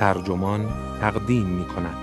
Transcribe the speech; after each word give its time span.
ترجمان 0.00 0.68
تقدیم 1.00 1.46
می 1.46 1.64
کند. 1.64 1.96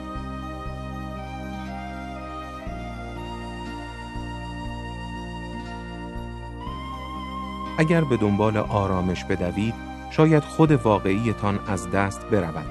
اگر 7.79 8.03
به 8.03 8.17
دنبال 8.17 8.57
آرامش 8.57 9.23
بدوید 9.23 9.73
شاید 10.11 10.43
خود 10.43 10.71
واقعیتان 10.71 11.59
از 11.67 11.91
دست 11.91 12.25
برود. 12.25 12.65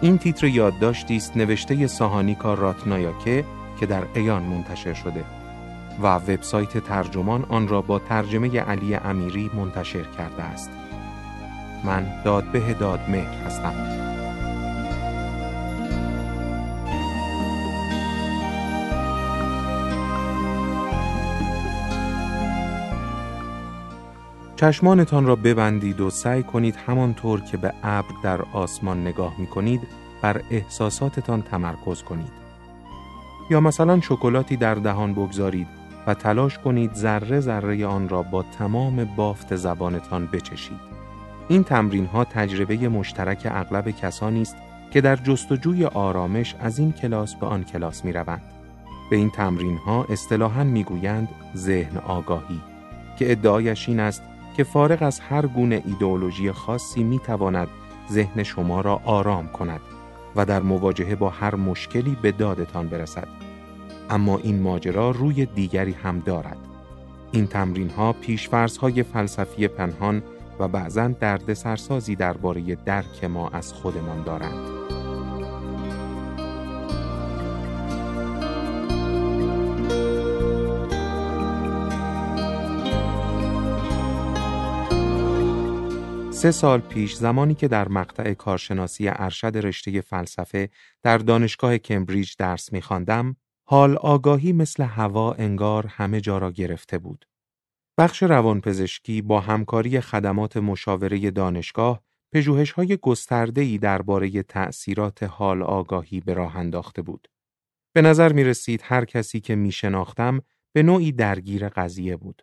این 0.00 0.18
تیتر 0.18 0.46
یادداشتی 0.46 1.16
است 1.16 1.36
نوشته 1.36 1.86
ساهانیکا 1.86 2.54
راتنایاکه 2.54 3.44
که 3.80 3.86
در 3.86 4.02
ایان 4.14 4.42
منتشر 4.42 4.94
شده 4.94 5.24
و 6.02 6.06
وبسایت 6.06 6.78
ترجمان 6.78 7.44
آن 7.48 7.68
را 7.68 7.82
با 7.82 7.98
ترجمه 7.98 8.60
علی 8.60 8.94
امیری 8.94 9.50
منتشر 9.54 10.04
کرده 10.18 10.42
است. 10.42 10.70
من 11.84 12.22
دادبه 12.24 12.74
دادمهر 12.74 13.44
هستم. 13.46 14.02
چشمانتان 24.56 25.26
را 25.26 25.36
ببندید 25.36 26.00
و 26.00 26.10
سعی 26.10 26.42
کنید 26.42 26.76
همانطور 26.76 27.40
که 27.40 27.56
به 27.56 27.72
ابر 27.82 28.14
در 28.24 28.42
آسمان 28.52 29.00
نگاه 29.00 29.34
می 29.38 29.46
کنید 29.46 29.80
بر 30.22 30.40
احساساتتان 30.50 31.42
تمرکز 31.42 32.02
کنید. 32.02 32.32
یا 33.50 33.60
مثلا 33.60 34.00
شکلاتی 34.00 34.56
در 34.56 34.74
دهان 34.74 35.14
بگذارید 35.14 35.66
و 36.06 36.14
تلاش 36.14 36.58
کنید 36.58 36.94
ذره 36.94 37.40
ذره 37.40 37.86
آن 37.86 38.08
را 38.08 38.22
با 38.22 38.42
تمام 38.42 39.04
بافت 39.04 39.56
زبانتان 39.56 40.26
بچشید. 40.26 40.91
این 41.52 41.64
تمرین 41.64 42.06
ها 42.06 42.24
تجربه 42.24 42.88
مشترک 42.88 43.48
اغلب 43.50 43.90
کسانی 43.90 44.42
است 44.42 44.56
که 44.90 45.00
در 45.00 45.16
جستجوی 45.16 45.84
آرامش 45.84 46.54
از 46.60 46.78
این 46.78 46.92
کلاس 46.92 47.34
به 47.34 47.46
آن 47.46 47.64
کلاس 47.64 48.04
می 48.04 48.12
روند. 48.12 48.42
به 49.10 49.16
این 49.16 49.30
تمرین 49.30 49.76
ها 49.76 50.06
اصطلاحاً 50.10 50.64
می 50.64 50.84
گویند 50.84 51.28
ذهن 51.56 51.96
آگاهی 51.96 52.60
که 53.18 53.32
ادعایش 53.32 53.88
این 53.88 54.00
است 54.00 54.22
که 54.56 54.64
فارغ 54.64 55.02
از 55.02 55.20
هر 55.20 55.46
گونه 55.46 55.82
ایدئولوژی 55.86 56.52
خاصی 56.52 57.02
می 57.02 57.18
تواند 57.18 57.68
ذهن 58.10 58.42
شما 58.42 58.80
را 58.80 59.00
آرام 59.04 59.48
کند 59.48 59.80
و 60.36 60.44
در 60.44 60.62
مواجهه 60.62 61.14
با 61.14 61.28
هر 61.28 61.54
مشکلی 61.54 62.16
به 62.22 62.32
دادتان 62.32 62.88
برسد. 62.88 63.28
اما 64.10 64.38
این 64.38 64.62
ماجرا 64.62 65.10
روی 65.10 65.46
دیگری 65.46 65.92
هم 65.92 66.20
دارد. 66.20 66.58
این 67.32 67.46
تمرین 67.46 67.90
ها 67.90 68.14
های 68.80 69.02
فلسفی 69.02 69.68
پنهان 69.68 70.22
و 70.58 70.68
بعضا 70.68 71.08
درد 71.08 71.54
سرسازی 71.54 72.16
درباره 72.16 72.74
درک 72.74 73.24
ما 73.24 73.48
از 73.48 73.72
خودمان 73.72 74.22
دارند. 74.24 74.82
سه 86.30 86.50
سال 86.50 86.80
پیش 86.80 87.14
زمانی 87.14 87.54
که 87.54 87.68
در 87.68 87.88
مقطع 87.88 88.34
کارشناسی 88.34 89.08
ارشد 89.08 89.56
رشته 89.56 90.00
فلسفه 90.00 90.68
در 91.02 91.18
دانشگاه 91.18 91.78
کمبریج 91.78 92.34
درس 92.38 92.72
می‌خواندم، 92.72 93.36
حال 93.64 93.96
آگاهی 93.96 94.52
مثل 94.52 94.82
هوا 94.82 95.32
انگار 95.32 95.86
همه 95.86 96.20
جا 96.20 96.38
را 96.38 96.50
گرفته 96.50 96.98
بود. 96.98 97.24
بخش 97.98 98.22
روانپزشکی 98.22 99.22
با 99.22 99.40
همکاری 99.40 100.00
خدمات 100.00 100.56
مشاوره 100.56 101.30
دانشگاه 101.30 102.02
پژوهش‌های 102.32 102.96
گسترده‌ای 102.96 103.78
درباره 103.78 104.42
تأثیرات 104.42 105.22
حال 105.22 105.62
آگاهی 105.62 106.20
به 106.20 106.34
راه 106.34 106.56
انداخته 106.56 107.02
بود. 107.02 107.28
به 107.92 108.02
نظر 108.02 108.32
می 108.32 108.44
رسید 108.44 108.80
هر 108.84 109.04
کسی 109.04 109.40
که 109.40 109.54
می 109.54 109.72
شناختم 109.72 110.40
به 110.72 110.82
نوعی 110.82 111.12
درگیر 111.12 111.68
قضیه 111.68 112.16
بود. 112.16 112.42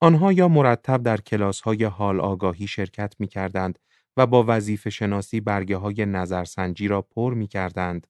آنها 0.00 0.32
یا 0.32 0.48
مرتب 0.48 1.02
در 1.02 1.20
کلاس 1.20 1.60
های 1.60 1.84
حال 1.84 2.20
آگاهی 2.20 2.66
شرکت 2.66 3.14
می 3.18 3.28
کردند 3.28 3.78
و 4.16 4.26
با 4.26 4.44
وظیفه 4.48 4.90
شناسی 4.90 5.40
برگه 5.40 5.76
های 5.76 6.06
نظرسنجی 6.06 6.88
را 6.88 7.02
پر 7.02 7.34
می 7.34 7.46
کردند 7.46 8.06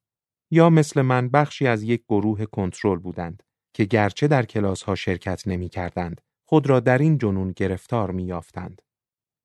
یا 0.51 0.71
مثل 0.71 1.03
من 1.03 1.29
بخشی 1.29 1.67
از 1.67 1.83
یک 1.83 2.05
گروه 2.09 2.45
کنترل 2.45 2.99
بودند 2.99 3.43
که 3.75 3.85
گرچه 3.85 4.29
در 4.29 4.45
کلاس 4.45 4.83
ها 4.83 4.95
شرکت 4.95 5.49
نمی 5.49 5.69
کردند 5.69 6.21
خود 6.45 6.67
را 6.67 6.81
در 6.81 6.99
این 6.99 7.19
جنون 7.19 7.53
گرفتار 7.53 8.11
می 8.11 8.25
یافتند. 8.25 8.83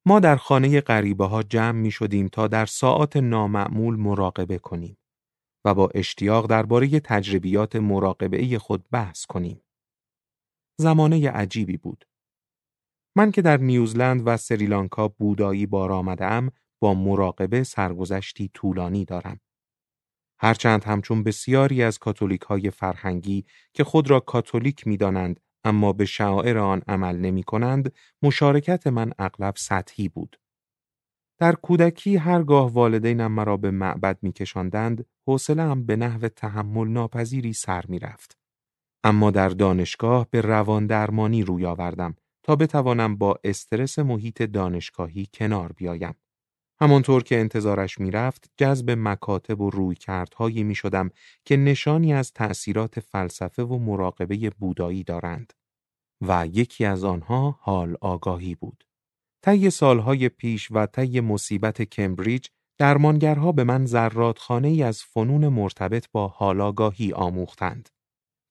ما 0.06 0.20
در 0.20 0.36
خانه 0.36 0.82
غریبه 0.82 1.26
ها 1.26 1.44
جمع 1.44 1.80
می 1.80 1.92
شدیم 1.92 2.28
تا 2.28 2.48
در 2.48 2.66
ساعات 2.66 3.18
نامعمول 3.18 3.96
مراقبه 3.96 4.58
کنیم 4.58 4.98
و 5.66 5.74
با 5.74 5.90
اشتیاق 5.96 6.48
درباره 6.48 7.00
تجربیات 7.00 7.76
مراقبه 7.76 8.60
خود 8.60 8.86
بحث 8.92 9.26
کنیم. 9.26 9.62
زمانه 10.80 11.30
عجیبی 11.30 11.78
بود. 11.78 12.06
من 13.16 13.32
که 13.32 13.42
در 13.42 13.58
نیوزلند 13.58 14.22
و 14.26 14.38
سریلانکا 14.38 15.08
بودایی 15.08 15.66
بار 15.66 15.92
آمدم 15.92 16.52
با 16.80 16.94
مراقبه 16.94 17.64
سرگذشتی 17.64 18.52
طولانی 18.54 19.06
دارم. 19.06 19.40
هرچند 20.40 20.84
همچون 20.84 21.24
بسیاری 21.24 21.84
از 21.84 22.00
کاتولیک 22.00 22.42
های 22.42 22.72
فرهنگی 22.72 23.46
که 23.74 23.84
خود 23.84 24.10
را 24.10 24.20
کاتولیک 24.20 24.88
می 24.88 24.98
دانند 24.98 25.40
اما 25.64 25.94
به 25.94 26.06
شعائر 26.06 26.58
آن 26.58 26.82
عمل 26.88 27.16
نمی 27.16 27.44
کنند، 27.44 27.94
مشارکت 28.22 28.88
من 28.88 29.12
اغلب 29.20 29.54
سطحی 29.58 30.10
بود. 30.10 30.40
در 31.40 31.56
کودکی 31.56 32.16
هرگاه 32.16 32.74
والدینم 32.74 33.32
مرا 33.32 33.58
به 33.58 33.72
معبد 33.72 34.18
می 34.22 34.32
کشاندند، 34.32 35.06
هم 35.50 35.86
به 35.86 35.96
نحو 35.96 36.28
تحمل 36.28 36.88
ناپذیری 36.88 37.54
سر 37.54 37.86
می 37.88 38.00
رفت. 38.00 38.38
اما 39.04 39.32
در 39.32 39.50
دانشگاه 39.50 40.28
به 40.32 40.42
روان 40.42 40.88
درمانی 40.88 41.44
روی 41.44 41.66
آوردم 41.66 42.16
تا 42.44 42.56
بتوانم 42.56 43.16
با 43.16 43.40
استرس 43.44 44.00
محیط 44.00 44.42
دانشگاهی 44.42 45.28
کنار 45.34 45.72
بیایم. 45.72 46.16
همانطور 46.82 47.24
که 47.24 47.40
انتظارش 47.40 48.00
می‌رفت 48.00 48.52
جذب 48.58 48.92
مکاتب 48.98 49.62
و 49.62 49.70
رویکردهایی 49.70 50.64
می 50.64 50.76
شدم 50.76 51.10
که 51.46 51.58
نشانی 51.58 52.14
از 52.14 52.34
تأثیرات 52.34 53.00
فلسفه 53.00 53.64
و 53.64 53.78
مراقبه 53.78 54.50
بودایی 54.50 55.04
دارند 55.04 55.54
و 56.22 56.48
یکی 56.54 56.86
از 56.86 57.04
آنها 57.04 57.60
حال 57.62 57.96
آگاهی 58.02 58.56
بود. 58.56 58.84
طی 59.42 59.70
سالهای 59.70 60.30
پیش 60.30 60.68
و 60.72 60.86
طی 60.86 61.20
مصیبت 61.20 61.82
کمبریج 61.82 62.48
درمانگرها 62.78 63.52
به 63.52 63.64
من 63.64 63.86
زرادخانه 63.86 64.68
ای 64.68 64.84
از 64.84 65.04
فنون 65.04 65.48
مرتبط 65.48 66.08
با 66.12 66.28
حال 66.28 66.62
آگاهی 66.62 67.14
آموختند. 67.14 67.90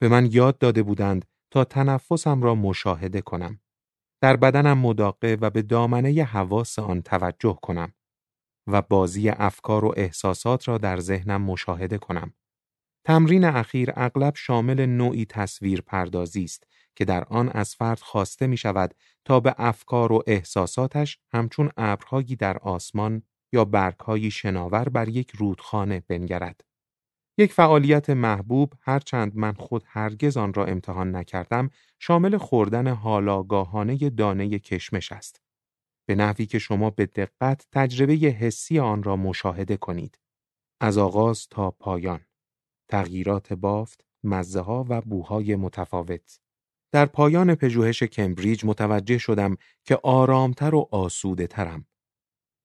به 0.01 0.09
من 0.09 0.29
یاد 0.33 0.59
داده 0.59 0.83
بودند 0.83 1.25
تا 1.51 1.65
تنفسم 1.65 2.43
را 2.43 2.55
مشاهده 2.55 3.21
کنم. 3.21 3.61
در 4.21 4.37
بدنم 4.37 4.79
مداقه 4.79 5.39
و 5.41 5.51
به 5.51 5.63
دامنه 5.63 6.25
حواس 6.25 6.79
آن 6.79 7.03
توجه 7.03 7.59
کنم 7.63 7.93
و 8.69 8.83
بازی 8.83 9.29
افکار 9.29 9.85
و 9.85 9.95
احساسات 9.97 10.69
را 10.69 10.79
در 10.79 11.01
ذهنم 11.01 11.43
مشاهده 11.43 11.99
کنم. 11.99 12.33
تمرین 13.05 13.45
اخیر 13.45 13.93
اغلب 13.97 14.33
شامل 14.37 14.87
نوعی 14.87 15.25
تصویر 15.25 15.81
پردازی 15.81 16.45
است 16.45 16.67
که 16.97 17.05
در 17.05 17.25
آن 17.25 17.49
از 17.49 17.75
فرد 17.75 18.01
خواسته 18.01 18.47
می 18.47 18.57
شود 18.57 18.95
تا 19.25 19.41
به 19.41 19.55
افکار 19.59 20.13
و 20.13 20.23
احساساتش 20.27 21.19
همچون 21.33 21.71
ابرهایی 21.77 22.37
در 22.37 22.59
آسمان 22.59 23.23
یا 23.53 23.65
برگهایی 23.65 24.31
شناور 24.31 24.89
بر 24.89 25.09
یک 25.09 25.31
رودخانه 25.31 26.01
بنگرد. 26.09 26.65
یک 27.39 27.53
فعالیت 27.53 28.11
محبوب 28.11 28.73
هرچند 28.81 29.37
من 29.37 29.53
خود 29.53 29.85
هرگز 29.87 30.37
آن 30.37 30.55
را 30.55 30.65
امتحان 30.65 31.17
نکردم 31.17 31.71
شامل 31.99 32.37
خوردن 32.37 32.89
حالاگاهانه 32.89 34.11
دانه 34.11 34.59
کشمش 34.59 35.13
است. 35.13 35.48
به 36.09 36.15
نحوی 36.15 36.47
که 36.47 36.59
شما 36.59 36.91
به 36.91 37.07
دقت 37.07 37.67
تجربه 37.73 38.15
حسی 38.15 38.79
آن 38.79 39.03
را 39.03 39.17
مشاهده 39.17 39.77
کنید. 39.77 40.19
از 40.81 40.99
آغاز 40.99 41.49
تا 41.49 41.71
پایان. 41.71 42.21
تغییرات 42.89 43.53
بافت، 43.53 44.05
مزه 44.25 44.61
ها 44.61 44.87
و 44.89 45.01
بوهای 45.01 45.57
متفاوت. 45.57 46.41
در 46.93 47.07
پایان 47.07 47.55
پژوهش 47.55 48.03
کمبریج 48.03 48.65
متوجه 48.65 49.19
شدم 49.19 49.57
که 49.85 49.99
آرامتر 50.03 50.75
و 50.75 50.89
آسوده 50.91 51.47
ترم 51.47 51.87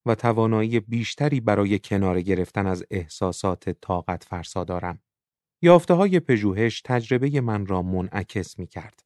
و 0.05 0.15
توانایی 0.15 0.79
بیشتری 0.79 1.39
برای 1.39 1.79
کنار 1.79 2.21
گرفتن 2.21 2.67
از 2.67 2.85
احساسات 2.91 3.69
طاقت 3.69 4.23
فرسا 4.23 4.63
دارم. 4.63 4.99
یافته 5.61 5.93
های 5.93 6.19
پژوهش 6.19 6.81
تجربه 6.81 7.41
من 7.41 7.65
را 7.65 7.81
منعکس 7.81 8.59
می 8.59 8.67
کرد. 8.67 9.03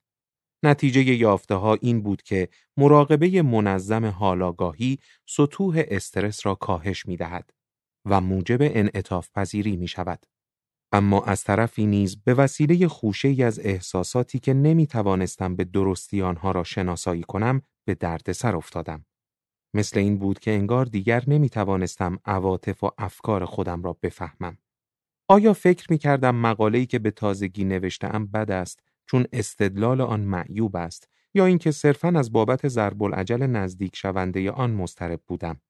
نتیجه 0.63 1.01
یافته 1.01 1.56
ها 1.56 1.77
این 1.81 2.01
بود 2.01 2.21
که 2.21 2.50
مراقبه 2.77 3.42
منظم 3.42 4.06
حالاگاهی 4.06 5.00
سطوح 5.25 5.83
استرس 5.88 6.45
را 6.45 6.56
کاهش 6.56 7.06
می 7.06 7.18
دهد 7.18 7.54
و 8.06 8.21
موجب 8.21 8.57
انعطاف 8.62 9.30
پذیری 9.36 9.77
می 9.77 9.88
شود. 9.88 10.25
اما 10.92 11.24
از 11.24 11.44
طرفی 11.44 11.86
نیز 11.86 12.24
به 12.24 12.33
وسیله 12.33 12.88
خوشه 12.88 13.27
ای 13.27 13.44
از 13.44 13.59
احساساتی 13.59 14.39
که 14.39 14.54
نمی 14.54 14.88
توانستم 14.88 15.56
به 15.56 15.63
درستی 15.63 16.21
آنها 16.21 16.51
را 16.51 16.63
شناسایی 16.63 17.24
کنم 17.24 17.62
به 17.86 17.95
دردسر 17.95 18.56
افتادم. 18.56 19.06
مثل 19.74 20.00
این 20.00 20.18
بود 20.18 20.39
که 20.39 20.51
انگار 20.51 20.86
دیگر 20.86 21.24
نمی 21.27 21.50
توانستم 21.50 22.19
عواطف 22.25 22.83
و 22.83 22.92
افکار 22.98 23.45
خودم 23.45 23.83
را 23.83 23.98
بفهمم. 24.03 24.57
آیا 25.30 25.53
فکر 25.53 25.88
می 25.89 25.98
کردم 25.98 26.36
مقاله‌ای 26.36 26.86
که 26.86 27.00
به 27.00 27.12
تازگی 27.12 27.65
نوشتم 27.65 28.25
بد 28.25 28.51
است 28.51 28.83
چون 29.07 29.25
استدلال 29.33 30.01
آن 30.01 30.19
معیوب 30.21 30.75
است 30.75 31.09
یا 31.33 31.45
اینکه 31.45 31.71
صرفاً 31.71 32.13
از 32.15 32.31
بابت 32.31 32.68
ضرب 32.68 33.04
العجل 33.04 33.44
نزدیک 33.44 33.95
شونده 33.95 34.51
آن 34.51 34.71
مضطرب 34.71 35.21
بودم؟ 35.27 35.62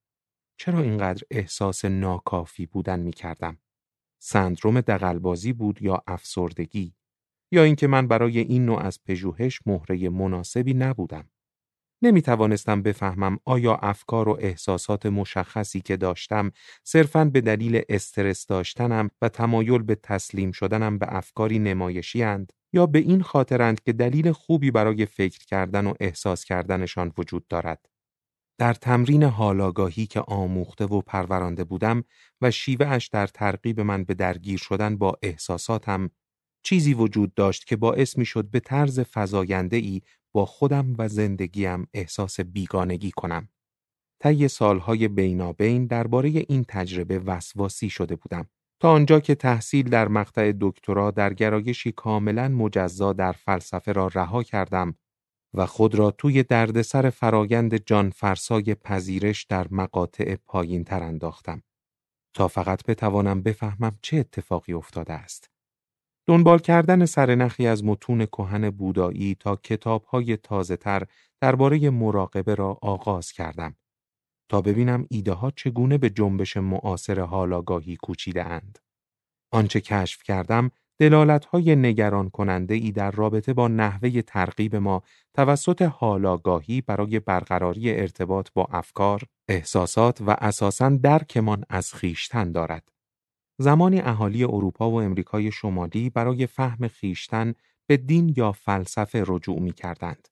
چرا 0.59 0.81
اینقدر 0.81 1.23
احساس 1.31 1.85
ناکافی 1.85 2.65
بودن 2.65 2.99
می 2.99 3.11
کردم؟ 3.11 3.57
سندروم 4.19 4.81
دقلبازی 4.81 5.53
بود 5.53 5.81
یا 5.81 6.03
افسردگی 6.07 6.95
یا 7.51 7.63
اینکه 7.63 7.87
من 7.87 8.07
برای 8.07 8.39
این 8.39 8.65
نوع 8.65 8.79
از 8.79 9.03
پژوهش 9.03 9.59
مهره 9.65 10.09
مناسبی 10.09 10.73
نبودم. 10.73 11.29
نمی 12.01 12.21
توانستم 12.21 12.81
بفهمم 12.81 13.39
آیا 13.45 13.75
افکار 13.75 14.29
و 14.29 14.37
احساسات 14.41 15.05
مشخصی 15.05 15.81
که 15.81 15.97
داشتم 15.97 16.51
صرفاً 16.83 17.25
به 17.25 17.41
دلیل 17.41 17.81
استرس 17.89 18.45
داشتنم 18.45 19.09
و 19.21 19.29
تمایل 19.29 19.83
به 19.83 19.95
تسلیم 19.95 20.51
شدنم 20.51 20.97
به 20.97 21.15
افکاری 21.15 21.59
نمایشی 21.59 22.23
اند 22.23 22.53
یا 22.73 22.85
به 22.85 22.99
این 22.99 23.21
خاطرند 23.21 23.83
که 23.83 23.93
دلیل 23.93 24.31
خوبی 24.31 24.71
برای 24.71 25.05
فکر 25.05 25.45
کردن 25.45 25.87
و 25.87 25.93
احساس 25.99 26.45
کردنشان 26.45 27.13
وجود 27.17 27.47
دارد. 27.47 27.85
در 28.59 28.73
تمرین 28.73 29.23
حالاگاهی 29.23 30.05
که 30.07 30.19
آموخته 30.19 30.85
و 30.85 31.01
پرورانده 31.01 31.63
بودم 31.63 32.03
و 32.41 32.51
شیوه 32.51 32.87
اش 32.87 33.07
در 33.07 33.27
ترغیب 33.27 33.79
من 33.81 34.03
به 34.03 34.13
درگیر 34.13 34.59
شدن 34.59 34.97
با 34.97 35.17
احساساتم 35.21 36.09
چیزی 36.63 36.93
وجود 36.93 37.33
داشت 37.33 37.65
که 37.67 37.75
باعث 37.75 38.17
می 38.17 38.25
شد 38.25 38.49
به 38.49 38.59
طرز 38.59 38.99
فضاینده 38.99 39.77
ای 39.77 40.01
با 40.33 40.45
خودم 40.45 40.95
و 40.97 41.07
زندگیم 41.07 41.87
احساس 41.93 42.39
بیگانگی 42.39 43.11
کنم. 43.11 43.49
طی 44.19 44.47
سالهای 44.47 45.07
بینابین 45.07 45.85
درباره 45.85 46.29
این 46.29 46.65
تجربه 46.67 47.19
وسواسی 47.19 47.89
شده 47.89 48.15
بودم. 48.15 48.49
تا 48.79 48.91
آنجا 48.91 49.19
که 49.19 49.35
تحصیل 49.35 49.89
در 49.89 50.07
مقطع 50.07 50.53
دکترا 50.61 51.11
در 51.11 51.33
گرایشی 51.33 51.91
کاملا 51.91 52.47
مجزا 52.47 53.13
در 53.13 53.31
فلسفه 53.31 53.91
را 53.91 54.07
رها 54.07 54.43
کردم 54.43 54.95
و 55.53 55.65
خود 55.65 55.95
را 55.95 56.11
توی 56.11 56.43
دردسر 56.43 57.09
فرایند 57.09 57.85
جان 57.85 58.09
فرسای 58.09 58.75
پذیرش 58.75 59.43
در 59.43 59.67
مقاطع 59.71 60.35
پایین 60.35 60.83
تر 60.83 61.03
انداختم 61.03 61.63
تا 62.33 62.47
فقط 62.47 62.85
بتوانم 62.85 63.41
بفهمم 63.41 63.97
چه 64.01 64.17
اتفاقی 64.17 64.73
افتاده 64.73 65.13
است. 65.13 65.49
دنبال 66.27 66.59
کردن 66.59 67.05
سرنخی 67.05 67.67
از 67.67 67.83
متون 67.83 68.25
کهن 68.25 68.69
بودایی 68.69 69.35
تا 69.35 69.55
کتابهای 69.55 70.37
تازه 70.37 70.77
تر 70.77 71.03
درباره 71.41 71.89
مراقبه 71.89 72.55
را 72.55 72.77
آغاز 72.81 73.31
کردم 73.31 73.75
تا 74.49 74.61
ببینم 74.61 75.05
ایده 75.09 75.33
ها 75.33 75.51
چگونه 75.51 75.97
به 75.97 76.09
جنبش 76.09 76.57
معاصر 76.57 77.19
حالاگاهی 77.19 77.95
کوچیده 77.95 78.45
اند. 78.45 78.79
آنچه 79.51 79.81
کشف 79.81 80.23
کردم 80.23 80.71
دلالت 80.99 81.45
های 81.45 81.75
نگران 81.75 82.29
کننده 82.29 82.73
ای 82.73 82.91
در 82.91 83.11
رابطه 83.11 83.53
با 83.53 83.67
نحوه 83.67 84.21
ترغیب 84.21 84.75
ما 84.75 85.03
توسط 85.33 85.81
حالاگاهی 85.81 86.81
برای 86.81 87.19
برقراری 87.19 87.91
ارتباط 87.91 88.49
با 88.53 88.67
افکار، 88.71 89.21
احساسات 89.47 90.21
و 90.21 90.29
اساساً 90.29 90.89
درکمان 90.89 91.63
از 91.69 91.93
خیشتن 91.93 92.51
دارد. 92.51 92.91
زمانی 93.59 93.99
اهالی 94.01 94.43
اروپا 94.43 94.91
و 94.91 95.01
امریکای 95.01 95.51
شمالی 95.51 96.09
برای 96.09 96.47
فهم 96.47 96.87
خیشتن 96.87 97.53
به 97.87 97.97
دین 97.97 98.33
یا 98.37 98.51
فلسفه 98.51 99.23
رجوع 99.27 99.59
می 99.59 99.73
کردند 99.73 100.27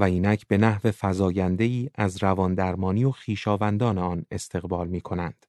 و 0.00 0.02
اینک 0.02 0.46
به 0.46 0.58
نحو 0.58 0.90
فضاینده 0.90 1.64
ای 1.64 1.90
از 1.94 2.22
رواندرمانی 2.22 3.04
و 3.04 3.10
خیشاوندان 3.10 3.98
آن 3.98 4.26
استقبال 4.30 4.88
می 4.88 5.00
کنند. 5.00 5.46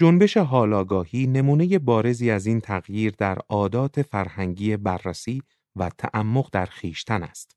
جنبش 0.00 0.36
حالاگاهی 0.36 1.26
نمونه 1.26 1.78
بارزی 1.78 2.30
از 2.30 2.46
این 2.46 2.60
تغییر 2.60 3.14
در 3.18 3.38
عادات 3.48 4.02
فرهنگی 4.02 4.76
بررسی 4.76 5.42
و 5.76 5.90
تعمق 5.98 6.48
در 6.52 6.66
خیشتن 6.66 7.22
است. 7.22 7.56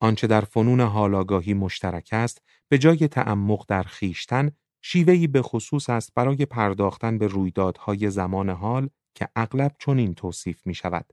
آنچه 0.00 0.26
در 0.26 0.40
فنون 0.40 0.80
حالاگاهی 0.80 1.54
مشترک 1.54 2.08
است، 2.12 2.42
به 2.68 2.78
جای 2.78 3.08
تعمق 3.08 3.64
در 3.68 3.82
خیشتن، 3.82 4.50
شیوهی 4.82 5.26
به 5.26 5.42
خصوص 5.42 5.90
است 5.90 6.14
برای 6.14 6.46
پرداختن 6.46 7.18
به 7.18 7.26
رویدادهای 7.26 8.10
زمان 8.10 8.50
حال 8.50 8.88
که 9.14 9.28
اغلب 9.36 9.72
چنین 9.78 10.14
توصیف 10.14 10.66
می 10.66 10.74
شود. 10.74 11.12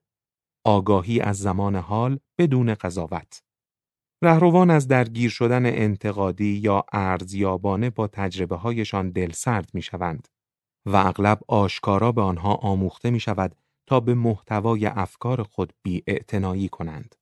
آگاهی 0.65 1.19
از 1.19 1.38
زمان 1.38 1.75
حال 1.75 2.19
بدون 2.38 2.74
قضاوت. 2.74 3.44
رهروان 4.21 4.69
از 4.69 4.88
درگیر 4.88 5.29
شدن 5.29 5.65
انتقادی 5.65 6.53
یا 6.53 6.85
ارزیابانه 6.94 7.89
با 7.89 8.07
تجربه 8.07 8.56
هایشان 8.56 9.09
دلسرد 9.09 9.69
می 9.73 9.81
شوند. 9.81 10.27
و 10.85 10.95
اغلب 10.95 11.39
آشکارا 11.47 12.12
به 12.12 12.21
آنها 12.21 12.53
آموخته 12.53 13.09
می 13.09 13.19
شود 13.19 13.56
تا 13.88 14.00
به 14.00 14.13
محتوای 14.13 14.85
افکار 14.85 15.44
خود 15.44 15.73
بی 15.83 16.03
کنند. 16.71 17.15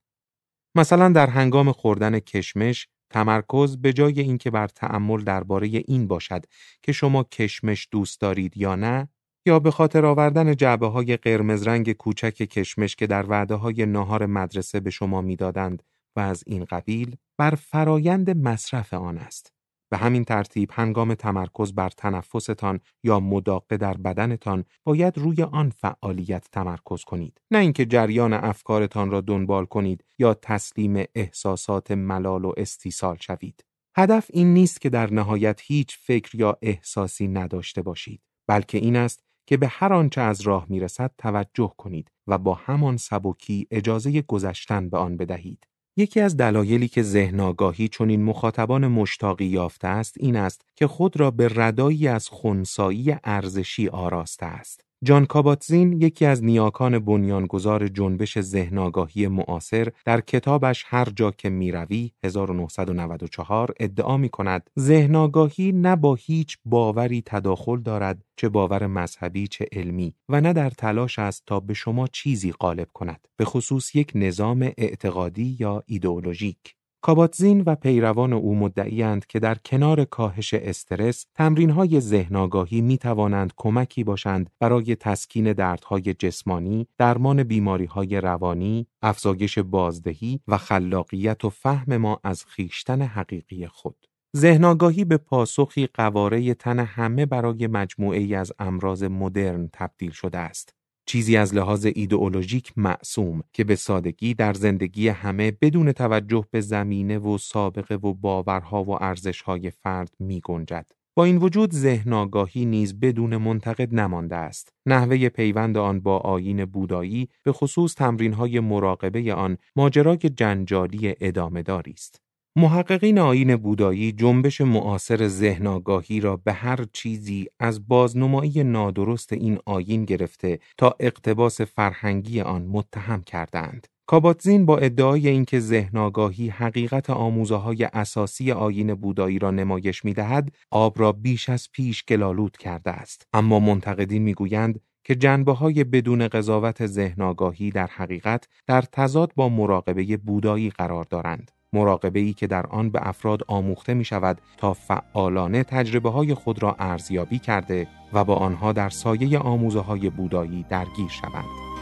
مثلا 0.74 1.08
در 1.08 1.26
هنگام 1.26 1.72
خوردن 1.72 2.18
کشمش 2.18 2.88
تمرکز 3.10 3.76
به 3.76 3.92
جای 3.92 4.20
اینکه 4.20 4.50
بر 4.50 4.68
تأمل 4.68 5.24
درباره 5.24 5.66
این 5.66 6.06
باشد 6.06 6.44
که 6.82 6.92
شما 6.92 7.24
کشمش 7.24 7.88
دوست 7.90 8.20
دارید 8.20 8.56
یا 8.56 8.74
نه 8.74 9.08
یا 9.46 9.58
به 9.58 9.70
خاطر 9.70 10.06
آوردن 10.06 10.56
جعبه 10.56 10.86
های 10.86 11.16
قرمز 11.16 11.66
رنگ 11.66 11.92
کوچک 11.92 12.34
کشمش 12.34 12.96
که 12.96 13.06
در 13.06 13.30
وعده 13.30 13.54
های 13.54 13.86
ناهار 13.86 14.26
مدرسه 14.26 14.80
به 14.80 14.90
شما 14.90 15.20
می‌دادند 15.20 15.82
و 16.16 16.20
از 16.20 16.44
این 16.46 16.64
قبیل 16.64 17.16
بر 17.38 17.54
فرایند 17.54 18.30
مصرف 18.30 18.94
آن 18.94 19.18
است. 19.18 19.54
به 19.90 19.96
همین 19.96 20.24
ترتیب 20.24 20.70
هنگام 20.72 21.14
تمرکز 21.14 21.72
بر 21.72 21.88
تنفستان 21.88 22.80
یا 23.04 23.20
مداقه 23.20 23.76
در 23.76 23.96
بدنتان 23.96 24.64
باید 24.84 25.18
روی 25.18 25.42
آن 25.42 25.70
فعالیت 25.70 26.46
تمرکز 26.52 27.04
کنید. 27.04 27.40
نه 27.50 27.58
اینکه 27.58 27.86
جریان 27.86 28.32
افکارتان 28.32 29.10
را 29.10 29.20
دنبال 29.20 29.64
کنید 29.64 30.04
یا 30.18 30.34
تسلیم 30.34 31.04
احساسات 31.14 31.90
ملال 31.90 32.44
و 32.44 32.52
استیصال 32.56 33.16
شوید. 33.20 33.64
هدف 33.96 34.30
این 34.32 34.54
نیست 34.54 34.80
که 34.80 34.90
در 34.90 35.12
نهایت 35.12 35.60
هیچ 35.64 35.98
فکر 36.00 36.36
یا 36.36 36.58
احساسی 36.62 37.28
نداشته 37.28 37.82
باشید 37.82 38.22
بلکه 38.48 38.78
این 38.78 38.96
است 38.96 39.24
که 39.46 39.56
به 39.56 39.68
هر 39.68 39.92
آنچه 39.92 40.20
از 40.20 40.40
راه 40.40 40.66
می‌رسد 40.68 41.10
توجه 41.18 41.74
کنید 41.78 42.10
و 42.26 42.38
با 42.38 42.54
همان 42.54 42.96
سبکی 42.96 43.66
اجازه 43.70 44.22
گذشتن 44.22 44.88
به 44.88 44.98
آن 44.98 45.16
بدهید. 45.16 45.66
یکی 45.96 46.20
از 46.20 46.36
دلایلی 46.36 46.88
که 46.88 47.02
ذهن 47.02 47.40
آگاهی 47.40 47.88
چون 47.88 48.10
این 48.10 48.24
مخاطبان 48.24 48.86
مشتاقی 48.86 49.44
یافته 49.44 49.88
است 49.88 50.14
این 50.20 50.36
است 50.36 50.64
که 50.76 50.86
خود 50.86 51.20
را 51.20 51.30
به 51.30 51.50
ردایی 51.54 52.08
از 52.08 52.28
خونسایی 52.28 53.16
ارزشی 53.24 53.88
آراسته 53.88 54.46
است. 54.46 54.83
جان 55.02 55.26
کاباتزین 55.26 55.92
یکی 55.92 56.26
از 56.26 56.44
نیاکان 56.44 56.98
بنیانگذار 56.98 57.88
جنبش 57.88 58.40
ذهنگاهی 58.40 59.28
معاصر 59.28 59.88
در 60.04 60.20
کتابش 60.20 60.84
هر 60.86 61.08
جا 61.16 61.30
که 61.30 61.50
می‌روی 61.50 62.12
1994 62.24 63.74
ادعا 63.80 64.16
می 64.16 64.28
کند 64.28 64.70
ذهنگاهی 64.78 65.72
نه 65.72 65.96
با 65.96 66.14
هیچ 66.14 66.58
باوری 66.64 67.22
تداخل 67.26 67.80
دارد 67.80 68.24
چه 68.36 68.48
باور 68.48 68.86
مذهبی 68.86 69.46
چه 69.46 69.68
علمی 69.72 70.14
و 70.28 70.40
نه 70.40 70.52
در 70.52 70.70
تلاش 70.70 71.18
است 71.18 71.42
تا 71.46 71.60
به 71.60 71.74
شما 71.74 72.06
چیزی 72.06 72.52
غالب 72.52 72.88
کند 72.94 73.28
به 73.36 73.44
خصوص 73.44 73.94
یک 73.94 74.12
نظام 74.14 74.70
اعتقادی 74.78 75.56
یا 75.60 75.82
ایدئولوژیک. 75.86 76.74
کاباتزین 77.04 77.60
و 77.66 77.74
پیروان 77.74 78.32
او 78.32 78.54
مدعیند 78.54 79.26
که 79.26 79.38
در 79.38 79.54
کنار 79.54 80.04
کاهش 80.04 80.54
استرس، 80.54 81.26
تمرینهای 81.34 82.00
ذهنگاهی 82.00 82.80
می 82.80 82.98
توانند 82.98 83.52
کمکی 83.56 84.04
باشند 84.04 84.50
برای 84.60 84.96
تسکین 84.96 85.52
دردهای 85.52 86.14
جسمانی، 86.14 86.86
درمان 86.98 87.42
بیماریهای 87.42 88.20
روانی، 88.20 88.86
افزایش 89.02 89.58
بازدهی 89.58 90.40
و 90.48 90.58
خلاقیت 90.58 91.44
و 91.44 91.50
فهم 91.50 91.96
ما 91.96 92.20
از 92.24 92.44
خیشتن 92.44 93.02
حقیقی 93.02 93.66
خود. 93.66 94.06
ذهنگاهی 94.36 95.04
به 95.04 95.16
پاسخی 95.16 95.86
قواره 95.86 96.54
تن 96.54 96.78
همه 96.78 97.26
برای 97.26 97.66
مجموعه 97.66 98.18
ای 98.18 98.34
از 98.34 98.52
امراض 98.58 99.02
مدرن 99.02 99.70
تبدیل 99.72 100.10
شده 100.10 100.38
است. 100.38 100.74
چیزی 101.06 101.36
از 101.36 101.54
لحاظ 101.54 101.86
ایدئولوژیک 101.94 102.72
معصوم 102.76 103.42
که 103.52 103.64
به 103.64 103.76
سادگی 103.76 104.34
در 104.34 104.52
زندگی 104.52 105.08
همه 105.08 105.50
بدون 105.50 105.92
توجه 105.92 106.44
به 106.50 106.60
زمینه 106.60 107.18
و 107.18 107.38
سابقه 107.38 107.94
و 107.94 108.14
باورها 108.14 108.84
و 108.84 109.02
ارزشهای 109.02 109.70
فرد 109.70 110.10
می 110.18 110.40
گنجد. 110.40 110.86
با 111.16 111.24
این 111.24 111.36
وجود 111.36 111.72
ذهن 111.72 112.12
آگاهی 112.12 112.66
نیز 112.66 113.00
بدون 113.00 113.36
منتقد 113.36 113.94
نمانده 113.94 114.36
است. 114.36 114.72
نحوه 114.86 115.28
پیوند 115.28 115.76
آن 115.76 116.00
با 116.00 116.18
آیین 116.18 116.64
بودایی 116.64 117.28
به 117.42 117.52
خصوص 117.52 117.94
تمرینهای 117.94 118.60
مراقبه 118.60 119.34
آن 119.34 119.56
ماجرای 119.76 120.16
جنجالی 120.16 121.14
ادامه 121.20 121.62
داری 121.62 121.92
است. 121.92 122.23
محققین 122.56 123.18
آین 123.18 123.56
بودایی 123.56 124.12
جنبش 124.12 124.60
معاصر 124.60 125.28
ذهن 125.28 125.66
آگاهی 125.66 126.20
را 126.20 126.36
به 126.36 126.52
هر 126.52 126.84
چیزی 126.92 127.46
از 127.60 127.88
بازنمایی 127.88 128.64
نادرست 128.64 129.32
این 129.32 129.58
آیین 129.66 130.04
گرفته 130.04 130.58
تا 130.78 130.96
اقتباس 131.00 131.60
فرهنگی 131.60 132.40
آن 132.40 132.62
متهم 132.62 133.22
کردند. 133.22 133.86
کاباتزین 134.06 134.66
با 134.66 134.78
ادعای 134.78 135.28
اینکه 135.28 135.60
ذهنآگاهی 135.60 136.48
حقیقت 136.48 137.10
آموزه 137.10 137.56
های 137.56 137.84
اساسی 137.84 138.52
آیین 138.52 138.94
بودایی 138.94 139.38
را 139.38 139.50
نمایش 139.50 140.04
می‌دهد، 140.04 140.52
آب 140.70 141.00
را 141.00 141.12
بیش 141.12 141.48
از 141.48 141.68
پیش 141.72 142.04
گلالود 142.04 142.56
کرده 142.56 142.90
است. 142.90 143.26
اما 143.32 143.60
منتقدین 143.60 144.22
می‌گویند 144.22 144.80
که 145.04 145.14
جنبه 145.14 145.52
های 145.52 145.84
بدون 145.84 146.28
قضاوت 146.28 146.86
ذهنآگاهی 146.86 147.70
در 147.70 147.86
حقیقت 147.86 148.48
در 148.66 148.82
تضاد 148.82 149.32
با 149.36 149.48
مراقبه 149.48 150.16
بودایی 150.16 150.70
قرار 150.70 151.04
دارند. 151.04 151.50
مراقبه 151.74 152.20
ای 152.20 152.32
که 152.32 152.46
در 152.46 152.66
آن 152.66 152.90
به 152.90 153.08
افراد 153.08 153.42
آموخته 153.46 153.94
می 153.94 154.04
شود 154.04 154.40
تا 154.56 154.72
فعالانه 154.72 155.62
تجربه 155.62 156.10
های 156.10 156.34
خود 156.34 156.62
را 156.62 156.76
ارزیابی 156.78 157.38
کرده 157.38 157.86
و 158.12 158.24
با 158.24 158.34
آنها 158.34 158.72
در 158.72 158.88
سایه 158.88 159.38
آموزه 159.38 159.80
های 159.80 160.10
بودایی 160.10 160.66
درگیر 160.68 161.08
شوند. 161.08 161.73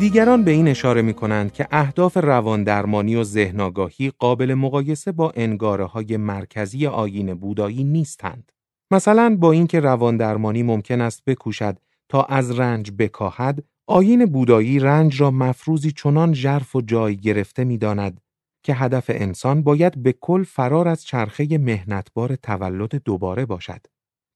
دیگران 0.00 0.44
به 0.44 0.50
این 0.50 0.68
اشاره 0.68 1.02
می 1.02 1.14
کنند 1.14 1.52
که 1.52 1.68
اهداف 1.70 2.16
رواندرمانی 2.16 3.16
و 3.16 3.24
ذهنگاهی 3.24 4.12
قابل 4.18 4.54
مقایسه 4.54 5.12
با 5.12 5.32
انگاره 5.36 5.84
های 5.84 6.16
مرکزی 6.16 6.86
آیین 6.86 7.34
بودایی 7.34 7.84
نیستند. 7.84 8.52
مثلا 8.90 9.36
با 9.40 9.52
اینکه 9.52 9.80
رواندرمانی 9.80 10.62
ممکن 10.62 11.00
است 11.00 11.24
بکوشد 11.24 11.78
تا 12.08 12.22
از 12.22 12.58
رنج 12.58 12.92
بکاهد، 12.98 13.64
آیین 13.86 14.26
بودایی 14.26 14.78
رنج 14.78 15.20
را 15.20 15.30
مفروضی 15.30 15.92
چنان 15.92 16.32
ژرف 16.34 16.76
و 16.76 16.80
جای 16.80 17.16
گرفته 17.16 17.64
می 17.64 17.78
داند 17.78 18.20
که 18.62 18.74
هدف 18.74 19.04
انسان 19.14 19.62
باید 19.62 20.02
به 20.02 20.12
کل 20.12 20.42
فرار 20.42 20.88
از 20.88 21.04
چرخه 21.04 21.58
مهنتبار 21.58 22.36
تولد 22.36 23.02
دوباره 23.04 23.46
باشد. 23.46 23.86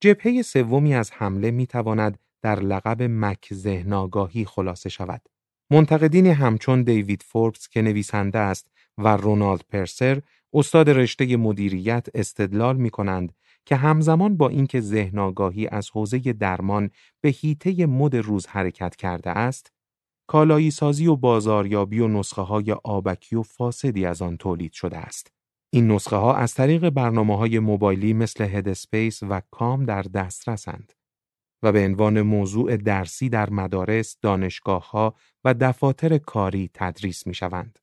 جبهه 0.00 0.42
سومی 0.42 0.94
از 0.94 1.11
حمله 1.12 1.50
می 1.50 1.66
تواند 1.66 2.18
در 2.42 2.61
لقب 2.61 3.02
مک 3.02 3.49
ذهنگاهی 3.54 4.44
خلاصه 4.44 4.88
شود. 4.88 5.33
منتقدین 5.71 6.26
همچون 6.26 6.83
دیوید 6.83 7.23
فوربس 7.23 7.68
که 7.68 7.83
نویسنده 7.83 8.38
است 8.38 8.71
و 8.99 9.09
رونالد 9.16 9.64
پرسر 9.68 10.23
استاد 10.52 10.90
رشته 10.90 11.37
مدیریت 11.37 12.06
استدلال 12.14 12.76
می 12.76 12.90
کنند 12.90 13.33
که 13.66 13.76
همزمان 13.76 14.37
با 14.37 14.49
اینکه 14.49 14.80
ذهن 14.80 15.18
آگاهی 15.18 15.68
از 15.68 15.90
حوزه 15.90 16.18
درمان 16.18 16.90
به 17.21 17.28
حیطه 17.28 17.87
مد 17.87 18.16
روز 18.16 18.47
حرکت 18.47 18.97
کرده 18.97 19.30
است، 19.30 19.73
کالایی 20.26 20.71
سازی 20.71 21.06
و 21.06 21.16
بازاریابی 21.16 22.00
و 22.00 22.09
نسخه 22.09 22.42
های 22.42 22.73
آبکی 22.73 23.37
و 23.37 23.42
فاسدی 23.42 24.06
از 24.06 24.23
آن 24.23 24.37
تولید 24.37 24.73
شده 24.73 24.99
است. 24.99 25.33
این 25.71 25.90
نسخه 25.90 26.16
ها 26.16 26.35
از 26.35 26.54
طریق 26.54 26.90
برنامه 26.90 27.37
های 27.37 27.59
موبایلی 27.59 28.12
مثل 28.12 28.44
Headspace 28.44 29.23
و 29.23 29.42
Calm 29.50 29.84
در 29.85 30.02
دسترسند. 30.02 30.92
و 31.64 31.73
به 31.73 31.85
عنوان 31.85 32.23
موضوع 32.23 32.76
درسی 32.76 33.28
در 33.28 33.50
مدارس، 33.50 34.16
دانشگاه 34.23 35.14
و 35.44 35.54
دفاتر 35.54 36.18
کاری 36.18 36.71
تدریس 36.75 37.26
می 37.26 37.35
شوند. 37.35 37.78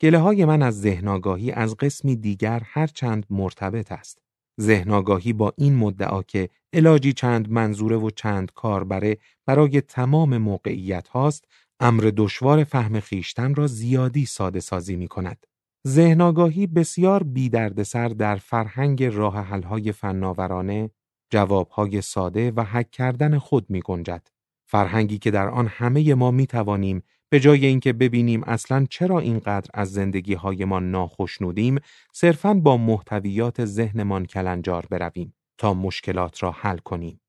گله 0.00 0.18
های 0.18 0.44
من 0.44 0.62
از 0.62 0.80
ذهنگاهی 0.80 1.52
از 1.52 1.76
قسمی 1.76 2.16
دیگر 2.16 2.62
هر 2.64 2.86
چند 2.86 3.26
مرتبط 3.30 3.92
است. 3.92 4.18
ذهنگاهی 4.60 5.32
با 5.32 5.52
این 5.56 5.76
مدعا 5.76 6.22
که 6.22 6.48
علاجی 6.72 7.12
چند 7.12 7.50
منظوره 7.50 7.96
و 7.96 8.10
چند 8.10 8.52
کاربره 8.52 9.18
برای 9.46 9.80
تمام 9.80 10.38
موقعیت 10.38 11.08
هاست، 11.08 11.44
امر 11.80 12.12
دشوار 12.16 12.64
فهم 12.64 13.00
خیشتن 13.00 13.54
را 13.54 13.66
زیادی 13.66 14.26
ساده 14.26 14.60
سازی 14.60 14.96
می 14.96 15.08
کند. 15.08 15.46
ذهنگاهی 15.88 16.66
بسیار 16.66 17.22
بیدردسر 17.22 18.08
در 18.08 18.36
فرهنگ 18.36 19.04
راه 19.04 19.36
حل‌های 19.36 19.92
فناورانه، 19.92 20.90
جوابهای 21.34 22.00
ساده 22.00 22.50
و 22.50 22.64
حک 22.64 22.90
کردن 22.90 23.38
خود 23.38 23.70
می 23.70 23.80
گنجد. 23.80 24.28
فرهنگی 24.66 25.18
که 25.18 25.30
در 25.30 25.48
آن 25.48 25.66
همه 25.66 26.14
ما 26.14 26.30
می 26.30 26.46
توانیم 26.46 27.02
به 27.28 27.40
جای 27.40 27.66
اینکه 27.66 27.92
ببینیم 27.92 28.44
اصلا 28.44 28.86
چرا 28.90 29.18
اینقدر 29.18 29.70
از 29.74 29.92
زندگی 29.92 30.36
ما 30.64 30.80
ناخشنودیم 30.80 31.78
صرفاً 32.12 32.54
با 32.54 32.76
محتویات 32.76 33.64
ذهنمان 33.64 34.26
کلنجار 34.26 34.86
برویم 34.90 35.34
تا 35.58 35.74
مشکلات 35.74 36.42
را 36.42 36.50
حل 36.50 36.78
کنیم. 36.78 37.20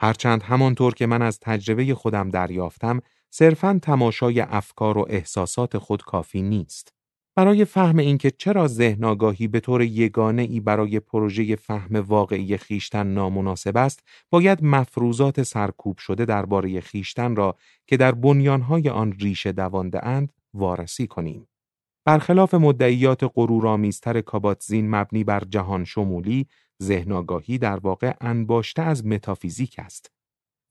هرچند 0.00 0.42
همانطور 0.42 0.94
که 0.94 1.06
من 1.06 1.22
از 1.22 1.38
تجربه 1.40 1.94
خودم 1.94 2.28
دریافتم 2.28 3.00
صرفاً 3.30 3.78
تماشای 3.82 4.40
افکار 4.40 4.98
و 4.98 5.06
احساسات 5.08 5.78
خود 5.78 6.02
کافی 6.02 6.42
نیست. 6.42 6.92
برای 7.34 7.64
فهم 7.64 7.98
اینکه 7.98 8.30
چرا 8.30 8.68
ذهن 8.68 9.04
آگاهی 9.04 9.48
به 9.48 9.60
طور 9.60 9.82
یگانه 9.82 10.42
ای 10.42 10.60
برای 10.60 11.00
پروژه 11.00 11.56
فهم 11.56 11.96
واقعی 11.96 12.56
خیشتن 12.56 13.06
نامناسب 13.06 13.76
است، 13.76 14.02
باید 14.30 14.64
مفروضات 14.64 15.42
سرکوب 15.42 15.98
شده 15.98 16.24
درباره 16.24 16.80
خیشتن 16.80 17.36
را 17.36 17.56
که 17.86 17.96
در 17.96 18.12
بنیانهای 18.12 18.88
آن 18.88 19.12
ریشه 19.12 19.52
دوانده 19.52 20.06
اند 20.06 20.32
وارسی 20.54 21.06
کنیم. 21.06 21.48
برخلاف 22.04 22.54
مدعیات 22.54 23.30
غرورآمیزتر 23.34 24.20
کاباتزین 24.20 24.90
مبنی 24.90 25.24
بر 25.24 25.42
جهان 25.48 25.84
شمولی، 25.84 26.46
ذهن 26.82 27.12
آگاهی 27.12 27.58
در 27.58 27.76
واقع 27.76 28.12
انباشته 28.20 28.82
از 28.82 29.06
متافیزیک 29.06 29.74
است. 29.78 30.10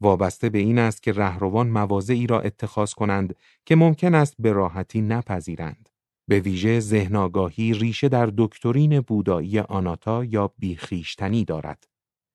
وابسته 0.01 0.49
به 0.49 0.59
این 0.59 0.79
است 0.79 1.03
که 1.03 1.11
رهروان 1.11 1.69
مواضعی 1.69 2.27
را 2.27 2.41
اتخاذ 2.41 2.93
کنند 2.93 3.35
که 3.65 3.75
ممکن 3.75 4.15
است 4.15 4.35
به 4.39 4.51
راحتی 4.51 5.01
نپذیرند. 5.01 5.90
به 6.31 6.39
ویژه 6.39 6.79
ذهن 6.79 7.15
آگاهی 7.15 7.73
ریشه 7.73 8.09
در 8.09 8.33
دکترین 8.37 8.99
بودایی 8.99 9.59
آناتا 9.59 10.25
یا 10.25 10.53
بیخیشتنی 10.57 11.45
دارد. 11.45 11.83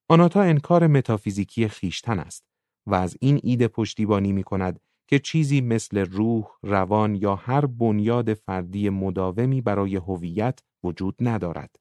آناتا 0.08 0.42
انکار 0.42 0.86
متافیزیکی 0.86 1.68
خیشتن 1.68 2.18
است 2.18 2.44
و 2.86 2.94
از 2.94 3.16
این 3.20 3.40
ایده 3.42 3.68
پشتیبانی 3.68 4.32
می 4.32 4.42
کند 4.42 4.80
که 5.08 5.18
چیزی 5.18 5.60
مثل 5.60 5.98
روح، 5.98 6.44
روان 6.62 7.14
یا 7.14 7.34
هر 7.34 7.66
بنیاد 7.66 8.34
فردی 8.34 8.88
مداومی 8.88 9.60
برای 9.60 9.96
هویت 9.96 10.58
وجود 10.84 11.14
ندارد. 11.20 11.76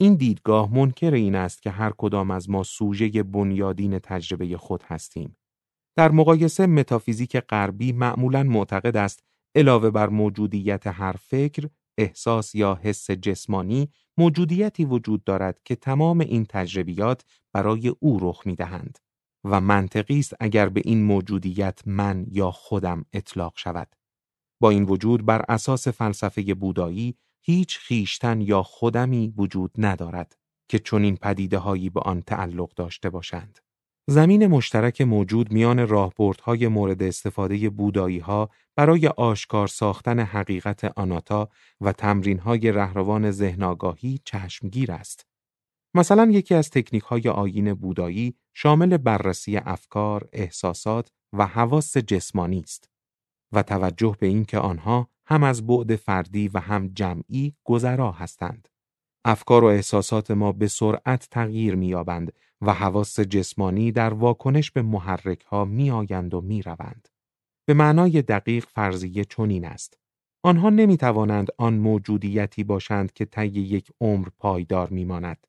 این 0.00 0.14
دیدگاه 0.14 0.74
منکر 0.74 1.14
این 1.14 1.34
است 1.34 1.62
که 1.62 1.70
هر 1.70 1.92
کدام 1.98 2.30
از 2.30 2.50
ما 2.50 2.62
سوژه 2.62 3.22
بنیادین 3.22 3.98
تجربه 3.98 4.56
خود 4.56 4.82
هستیم. 4.82 5.36
در 5.96 6.10
مقایسه 6.10 6.66
متافیزیک 6.66 7.36
غربی 7.36 7.92
معمولا 7.92 8.42
معتقد 8.42 8.96
است 8.96 9.29
علاوه 9.54 9.90
بر 9.90 10.08
موجودیت 10.08 10.86
هر 10.86 11.12
فکر، 11.12 11.68
احساس 11.98 12.54
یا 12.54 12.80
حس 12.82 13.10
جسمانی 13.10 13.88
موجودیتی 14.18 14.84
وجود 14.84 15.24
دارد 15.24 15.60
که 15.64 15.76
تمام 15.76 16.20
این 16.20 16.46
تجربیات 16.48 17.24
برای 17.52 17.88
او 17.88 18.18
رخ 18.20 18.46
می 18.46 18.54
دهند 18.54 18.98
و 19.44 19.60
منطقی 19.60 20.18
است 20.18 20.34
اگر 20.40 20.68
به 20.68 20.82
این 20.84 21.02
موجودیت 21.02 21.80
من 21.86 22.26
یا 22.30 22.50
خودم 22.50 23.04
اطلاق 23.12 23.52
شود. 23.56 23.96
با 24.60 24.70
این 24.70 24.84
وجود 24.84 25.26
بر 25.26 25.44
اساس 25.48 25.88
فلسفه 25.88 26.54
بودایی 26.54 27.16
هیچ 27.42 27.78
خیشتن 27.78 28.40
یا 28.40 28.62
خودمی 28.62 29.34
وجود 29.36 29.70
ندارد 29.78 30.36
که 30.68 30.78
چون 30.78 31.04
این 31.04 31.16
پدیده 31.16 31.58
هایی 31.58 31.90
به 31.90 32.00
آن 32.00 32.22
تعلق 32.22 32.74
داشته 32.74 33.10
باشند. 33.10 33.58
زمین 34.06 34.46
مشترک 34.46 35.00
موجود 35.00 35.52
میان 35.52 35.88
راهبردهای 35.88 36.68
مورد 36.68 37.02
استفاده 37.02 37.70
ها 38.22 38.50
برای 38.76 39.06
آشکار 39.06 39.66
ساختن 39.66 40.18
حقیقت 40.18 40.84
آناتا 40.84 41.48
و 41.80 41.92
تمرینهای 41.92 42.72
رهروان 42.72 43.30
ذهنگاهی 43.30 44.20
چشمگیر 44.24 44.92
است. 44.92 45.26
مثلا 45.94 46.30
یکی 46.30 46.54
از 46.54 46.70
تکنیک 46.70 47.02
های 47.02 47.28
آیین 47.28 47.74
بودایی 47.74 48.34
شامل 48.54 48.96
بررسی 48.96 49.56
افکار، 49.56 50.28
احساسات 50.32 51.12
و 51.32 51.46
حواس 51.46 51.96
جسمانی 51.96 52.60
است 52.60 52.90
و 53.52 53.62
توجه 53.62 54.16
به 54.20 54.26
اینکه 54.26 54.58
آنها 54.58 55.08
هم 55.26 55.42
از 55.42 55.66
بعد 55.66 55.96
فردی 55.96 56.48
و 56.48 56.58
هم 56.58 56.88
جمعی 56.88 57.54
گذرا 57.64 58.12
هستند. 58.12 58.68
افکار 59.24 59.64
و 59.64 59.66
احساسات 59.66 60.30
ما 60.30 60.52
به 60.52 60.68
سرعت 60.68 61.28
تغییر 61.30 61.74
می‌یابند 61.74 62.32
و 62.60 62.74
حواس 62.74 63.20
جسمانی 63.20 63.92
در 63.92 64.14
واکنش 64.14 64.70
به 64.70 64.82
محرک 64.82 65.42
ها 65.42 65.64
می 65.64 65.90
آیند 65.90 66.34
و 66.34 66.40
می 66.40 66.62
روند. 66.62 67.08
به 67.66 67.74
معنای 67.74 68.22
دقیق 68.22 68.64
فرضیه 68.64 69.24
چنین 69.24 69.64
است. 69.64 69.98
آنها 70.42 70.70
نمی 70.70 70.96
توانند 70.96 71.48
آن 71.58 71.74
موجودیتی 71.74 72.64
باشند 72.64 73.12
که 73.12 73.24
طی 73.24 73.46
یک 73.46 73.92
عمر 74.00 74.28
پایدار 74.38 74.88
می 74.88 75.04
ماند 75.04 75.46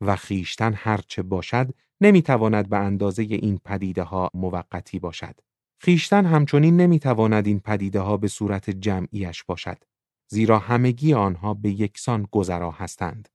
و 0.00 0.16
خیشتن 0.16 0.72
هرچه 0.76 1.22
باشد 1.22 1.74
نمی 2.00 2.22
تواند 2.22 2.68
به 2.68 2.76
اندازه 2.76 3.22
این 3.22 3.60
پدیده 3.64 4.02
ها 4.02 4.30
موقتی 4.34 4.98
باشد. 4.98 5.40
خیشتن 5.80 6.26
همچنین 6.26 6.76
نمی 6.76 6.98
تواند 6.98 7.46
این 7.46 7.60
پدیده 7.60 8.00
ها 8.00 8.16
به 8.16 8.28
صورت 8.28 8.70
جمعیش 8.70 9.44
باشد. 9.44 9.78
زیرا 10.28 10.58
همگی 10.58 11.14
آنها 11.14 11.54
به 11.54 11.70
یکسان 11.70 12.28
گذرا 12.32 12.70
هستند. 12.70 13.28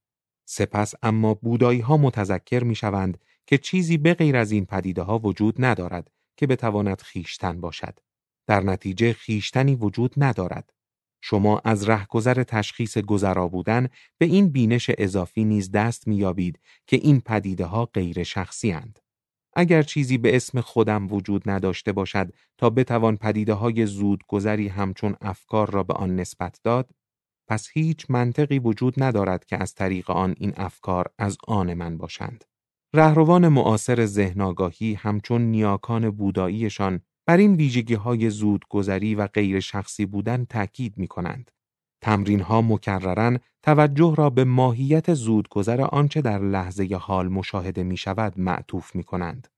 سپس 0.44 0.94
اما 1.02 1.34
بودایی 1.34 1.80
ها 1.80 1.96
متذکر 1.96 2.64
می 2.64 2.74
شوند 2.74 3.18
که 3.46 3.58
چیزی 3.58 3.98
به 3.98 4.14
غیر 4.14 4.36
از 4.36 4.52
این 4.52 4.66
پدیده 4.66 5.02
ها 5.02 5.18
وجود 5.18 5.64
ندارد 5.64 6.10
که 6.36 6.46
بتواند 6.46 7.00
خیشتن 7.00 7.60
باشد. 7.60 7.98
در 8.46 8.60
نتیجه 8.60 9.12
خیشتنی 9.12 9.74
وجود 9.74 10.14
ندارد. 10.16 10.72
شما 11.20 11.60
از 11.64 11.88
رهگذر 11.88 12.42
تشخیص 12.42 12.98
گذرا 12.98 13.48
بودن 13.48 13.88
به 14.18 14.26
این 14.26 14.48
بینش 14.48 14.90
اضافی 14.98 15.44
نیز 15.44 15.70
دست 15.70 16.08
میابید 16.08 16.60
که 16.86 16.96
این 16.96 17.20
پدیده 17.20 17.64
ها 17.64 17.86
غیر 17.86 18.22
شخصی 18.22 18.70
هند. 18.70 18.98
اگر 19.56 19.82
چیزی 19.82 20.18
به 20.18 20.36
اسم 20.36 20.60
خودم 20.60 21.12
وجود 21.12 21.50
نداشته 21.50 21.92
باشد 21.92 22.32
تا 22.58 22.70
بتوان 22.70 23.16
پدیده 23.16 23.52
های 23.52 23.86
زود 23.86 24.24
گذری 24.28 24.68
همچون 24.68 25.16
افکار 25.20 25.70
را 25.70 25.82
به 25.82 25.94
آن 25.94 26.16
نسبت 26.16 26.60
داد، 26.62 26.90
پس 27.48 27.68
هیچ 27.72 28.06
منطقی 28.08 28.58
وجود 28.58 29.02
ندارد 29.02 29.44
که 29.44 29.62
از 29.62 29.74
طریق 29.74 30.10
آن 30.10 30.34
این 30.38 30.52
افکار 30.56 31.06
از 31.18 31.38
آن 31.48 31.74
من 31.74 31.98
باشند. 31.98 32.44
رهروان 32.94 33.48
معاصر 33.48 34.06
ذهنگاهی 34.06 34.94
همچون 34.94 35.42
نیاکان 35.42 36.10
بوداییشان 36.10 37.00
بر 37.26 37.36
این 37.36 37.54
ویژگی 37.54 37.94
های 37.94 38.30
زودگذری 38.30 39.14
و 39.14 39.26
غیر 39.26 39.60
شخصی 39.60 40.06
بودن 40.06 40.44
تأکید 40.44 40.98
می 40.98 41.08
کنند. 41.08 41.50
تمرین 42.04 42.40
ها 42.40 42.62
مکررن 42.62 43.38
توجه 43.62 44.14
را 44.16 44.30
به 44.30 44.44
ماهیت 44.44 45.14
زودگذر 45.14 45.80
آنچه 45.80 46.20
در 46.20 46.38
لحظه 46.38 46.96
حال 47.00 47.28
مشاهده 47.28 47.82
می 47.82 47.96
شود 47.96 48.40
معطوف 48.40 48.94
می 48.94 49.04
کنند. 49.04 49.48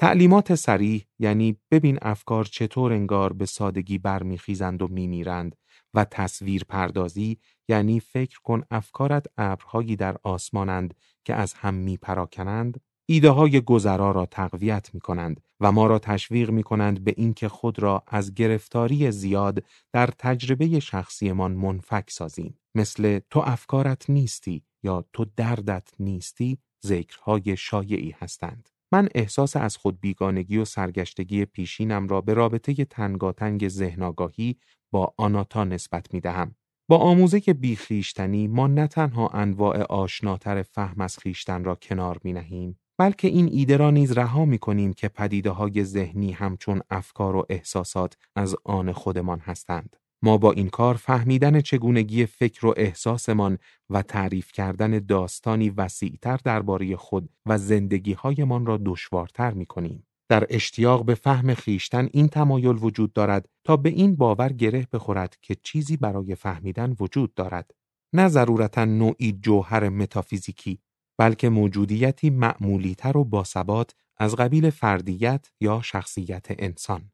تعلیمات 0.00 0.54
سریح 0.54 1.04
یعنی 1.18 1.56
ببین 1.70 1.98
افکار 2.02 2.44
چطور 2.44 2.92
انگار 2.92 3.32
به 3.32 3.46
سادگی 3.46 3.98
برمیخیزند 3.98 4.82
و 4.82 4.88
میمیرند 4.88 5.56
و 5.94 6.04
تصویر 6.04 6.64
پردازی 6.68 7.38
یعنی 7.68 8.00
فکر 8.00 8.40
کن 8.40 8.62
افکارت 8.70 9.26
ابرهایی 9.38 9.96
در 9.96 10.16
آسمانند 10.22 10.94
که 11.24 11.34
از 11.34 11.54
هم 11.54 11.74
میپراکنند 11.74 12.80
ایده 13.06 13.30
های 13.30 13.60
گذرا 13.60 14.10
را 14.10 14.26
تقویت 14.26 14.90
می 14.94 15.00
کنند 15.00 15.40
و 15.60 15.72
ما 15.72 15.86
را 15.86 15.98
تشویق 15.98 16.50
می 16.50 16.62
کنند 16.62 17.04
به 17.04 17.14
اینکه 17.16 17.48
خود 17.48 17.78
را 17.78 18.02
از 18.06 18.34
گرفتاری 18.34 19.10
زیاد 19.10 19.64
در 19.92 20.06
تجربه 20.06 20.80
شخصیمان 20.80 21.52
منفک 21.52 22.10
سازیم 22.10 22.58
مثل 22.74 23.20
تو 23.30 23.40
افکارت 23.40 24.10
نیستی 24.10 24.62
یا 24.82 25.04
تو 25.12 25.26
دردت 25.36 25.88
نیستی 26.00 26.58
ذکرهای 26.86 27.56
شایعی 27.56 28.14
هستند 28.18 28.68
من 28.92 29.08
احساس 29.14 29.56
از 29.56 29.76
خود 29.76 30.00
بیگانگی 30.00 30.58
و 30.58 30.64
سرگشتگی 30.64 31.44
پیشینم 31.44 32.08
را 32.08 32.20
به 32.20 32.34
رابطه 32.34 32.84
تنگاتنگ 32.84 33.68
ذهنگاهی 33.68 34.56
با 34.90 35.14
آناتا 35.16 35.64
نسبت 35.64 36.14
می 36.14 36.20
دهم. 36.20 36.54
با 36.88 36.96
آموزه 36.96 37.40
بیخیشتنی 37.40 38.48
ما 38.48 38.66
نه 38.66 38.86
تنها 38.86 39.28
انواع 39.28 39.82
آشناتر 39.82 40.62
فهم 40.62 41.00
از 41.00 41.18
خیشتن 41.18 41.64
را 41.64 41.74
کنار 41.74 42.18
می 42.24 42.32
نهیم 42.32 42.78
بلکه 42.98 43.28
این 43.28 43.48
ایده 43.52 43.76
را 43.76 43.90
نیز 43.90 44.12
رها 44.12 44.44
می 44.44 44.58
کنیم 44.58 44.92
که 44.92 45.08
پدیده 45.08 45.50
های 45.50 45.84
ذهنی 45.84 46.32
همچون 46.32 46.80
افکار 46.90 47.36
و 47.36 47.46
احساسات 47.50 48.16
از 48.36 48.56
آن 48.64 48.92
خودمان 48.92 49.38
هستند. 49.38 49.96
ما 50.22 50.38
با 50.38 50.52
این 50.52 50.68
کار 50.68 50.94
فهمیدن 50.94 51.60
چگونگی 51.60 52.26
فکر 52.26 52.66
و 52.66 52.74
احساسمان 52.76 53.58
و 53.90 54.02
تعریف 54.02 54.52
کردن 54.52 54.98
داستانی 54.98 55.70
وسیعتر 55.70 56.36
درباره 56.44 56.96
خود 56.96 57.28
و 57.46 57.58
زندگیهایمان 57.58 58.66
را 58.66 58.80
دشوارتر 58.84 59.50
می 59.50 59.66
کنیم. 59.66 60.06
در 60.28 60.46
اشتیاق 60.50 61.04
به 61.04 61.14
فهم 61.14 61.54
خیشتن 61.54 62.08
این 62.12 62.28
تمایل 62.28 62.76
وجود 62.80 63.12
دارد 63.12 63.48
تا 63.64 63.76
به 63.76 63.88
این 63.88 64.16
باور 64.16 64.52
گره 64.52 64.86
بخورد 64.92 65.36
که 65.42 65.54
چیزی 65.62 65.96
برای 65.96 66.34
فهمیدن 66.34 66.96
وجود 67.00 67.34
دارد. 67.34 67.70
نه 68.12 68.28
ضرورتا 68.28 68.84
نوعی 68.84 69.32
جوهر 69.32 69.88
متافیزیکی 69.88 70.78
بلکه 71.18 71.48
موجودیتی 71.48 72.30
معمولیتر 72.30 73.16
و 73.16 73.24
باثبات 73.24 73.94
از 74.16 74.36
قبیل 74.36 74.70
فردیت 74.70 75.50
یا 75.60 75.80
شخصیت 75.84 76.46
انسان. 76.48 77.10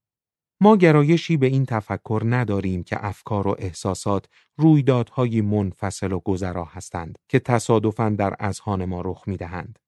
ما 0.61 0.77
گرایشی 0.77 1.37
به 1.37 1.47
این 1.47 1.67
تفکر 1.67 2.23
نداریم 2.25 2.83
که 2.83 3.07
افکار 3.07 3.49
و 3.49 3.57
احساسات 3.59 4.29
رویدادهای 4.57 5.41
منفصل 5.41 6.13
و 6.13 6.21
گذرا 6.21 6.65
هستند 6.65 7.19
که 7.29 7.39
تصادفاً 7.39 8.09
در 8.09 8.37
اذهان 8.41 8.85
ما 8.85 9.01
رخ 9.01 9.23
می‌دهند. 9.27 9.79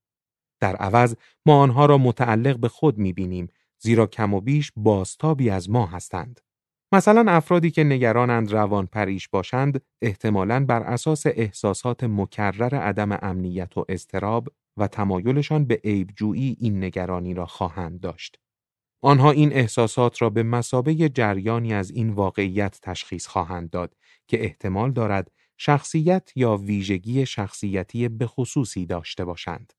در 0.61 0.77
عوض 0.77 1.15
ما 1.47 1.63
آنها 1.63 1.87
را 1.87 1.99
متعلق 1.99 2.59
به 2.59 2.69
خود 2.69 2.99
می‌بینیم 2.99 3.49
زیرا 3.79 4.07
کم 4.07 4.35
و 4.35 4.41
بیش 4.41 4.73
بازتابی 4.77 5.51
از 5.51 5.71
ما 5.71 5.87
هستند. 5.87 6.41
مثلا 6.93 7.25
افرادی 7.33 7.71
که 7.71 7.85
نگرانند 7.85 8.53
روان 8.53 8.87
پریش 8.87 9.29
باشند 9.29 9.83
احتمالاً 10.03 10.65
بر 10.65 10.83
اساس 10.83 11.27
احساسات 11.27 12.05
مکرر 12.05 12.75
عدم 12.75 13.19
امنیت 13.23 13.79
و 13.79 13.85
اضطراب 13.89 14.49
و 14.77 14.89
تمایلشان 14.89 15.65
به 15.65 15.81
عیبجویی 15.85 16.57
این 16.61 16.85
نگرانی 16.85 17.35
را 17.35 17.47
خواهند 17.47 18.01
داشت. 18.01 18.39
آنها 19.03 19.31
این 19.31 19.53
احساسات 19.53 20.23
را 20.23 20.31
به 20.31 20.43
مسابه 20.43 20.95
جریانی 20.95 21.75
از 21.75 21.91
این 21.91 22.11
واقعیت 22.11 22.79
تشخیص 22.83 23.27
خواهند 23.27 23.71
داد 23.71 23.95
که 24.29 24.45
احتمال 24.45 24.93
دارد 24.93 25.31
شخصیت 25.57 26.33
یا 26.37 26.57
ویژگی 26.57 27.27
شخصیتی 27.27 28.09
به 28.09 28.27
خصوصی 28.27 28.87
داشته 28.87 29.25
باشند. 29.25 29.73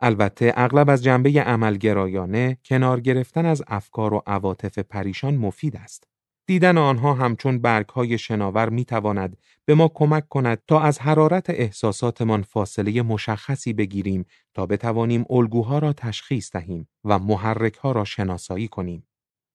البته 0.00 0.52
اغلب 0.56 0.90
از 0.90 1.04
جنبه 1.04 1.30
عملگرایانه 1.30 2.58
کنار 2.64 3.00
گرفتن 3.00 3.46
از 3.46 3.62
افکار 3.66 4.14
و 4.14 4.22
عواطف 4.26 4.78
پریشان 4.78 5.34
مفید 5.36 5.76
است. 5.76 6.08
دیدن 6.46 6.78
آنها 6.78 7.14
همچون 7.14 7.58
برگهای 7.58 8.18
شناور 8.18 8.68
می 8.68 8.84
تواند 8.84 9.36
به 9.64 9.74
ما 9.74 9.90
کمک 9.94 10.28
کند 10.28 10.62
تا 10.68 10.80
از 10.80 10.98
حرارت 10.98 11.50
احساساتمان 11.50 12.42
فاصله 12.42 13.02
مشخصی 13.02 13.72
بگیریم 13.72 14.24
تا 14.54 14.66
بتوانیم 14.66 15.24
الگوها 15.30 15.78
را 15.78 15.92
تشخیص 15.92 16.52
دهیم 16.52 16.88
و 17.04 17.18
محرکها 17.18 17.92
را 17.92 18.04
شناسایی 18.04 18.68
کنیم. 18.68 19.06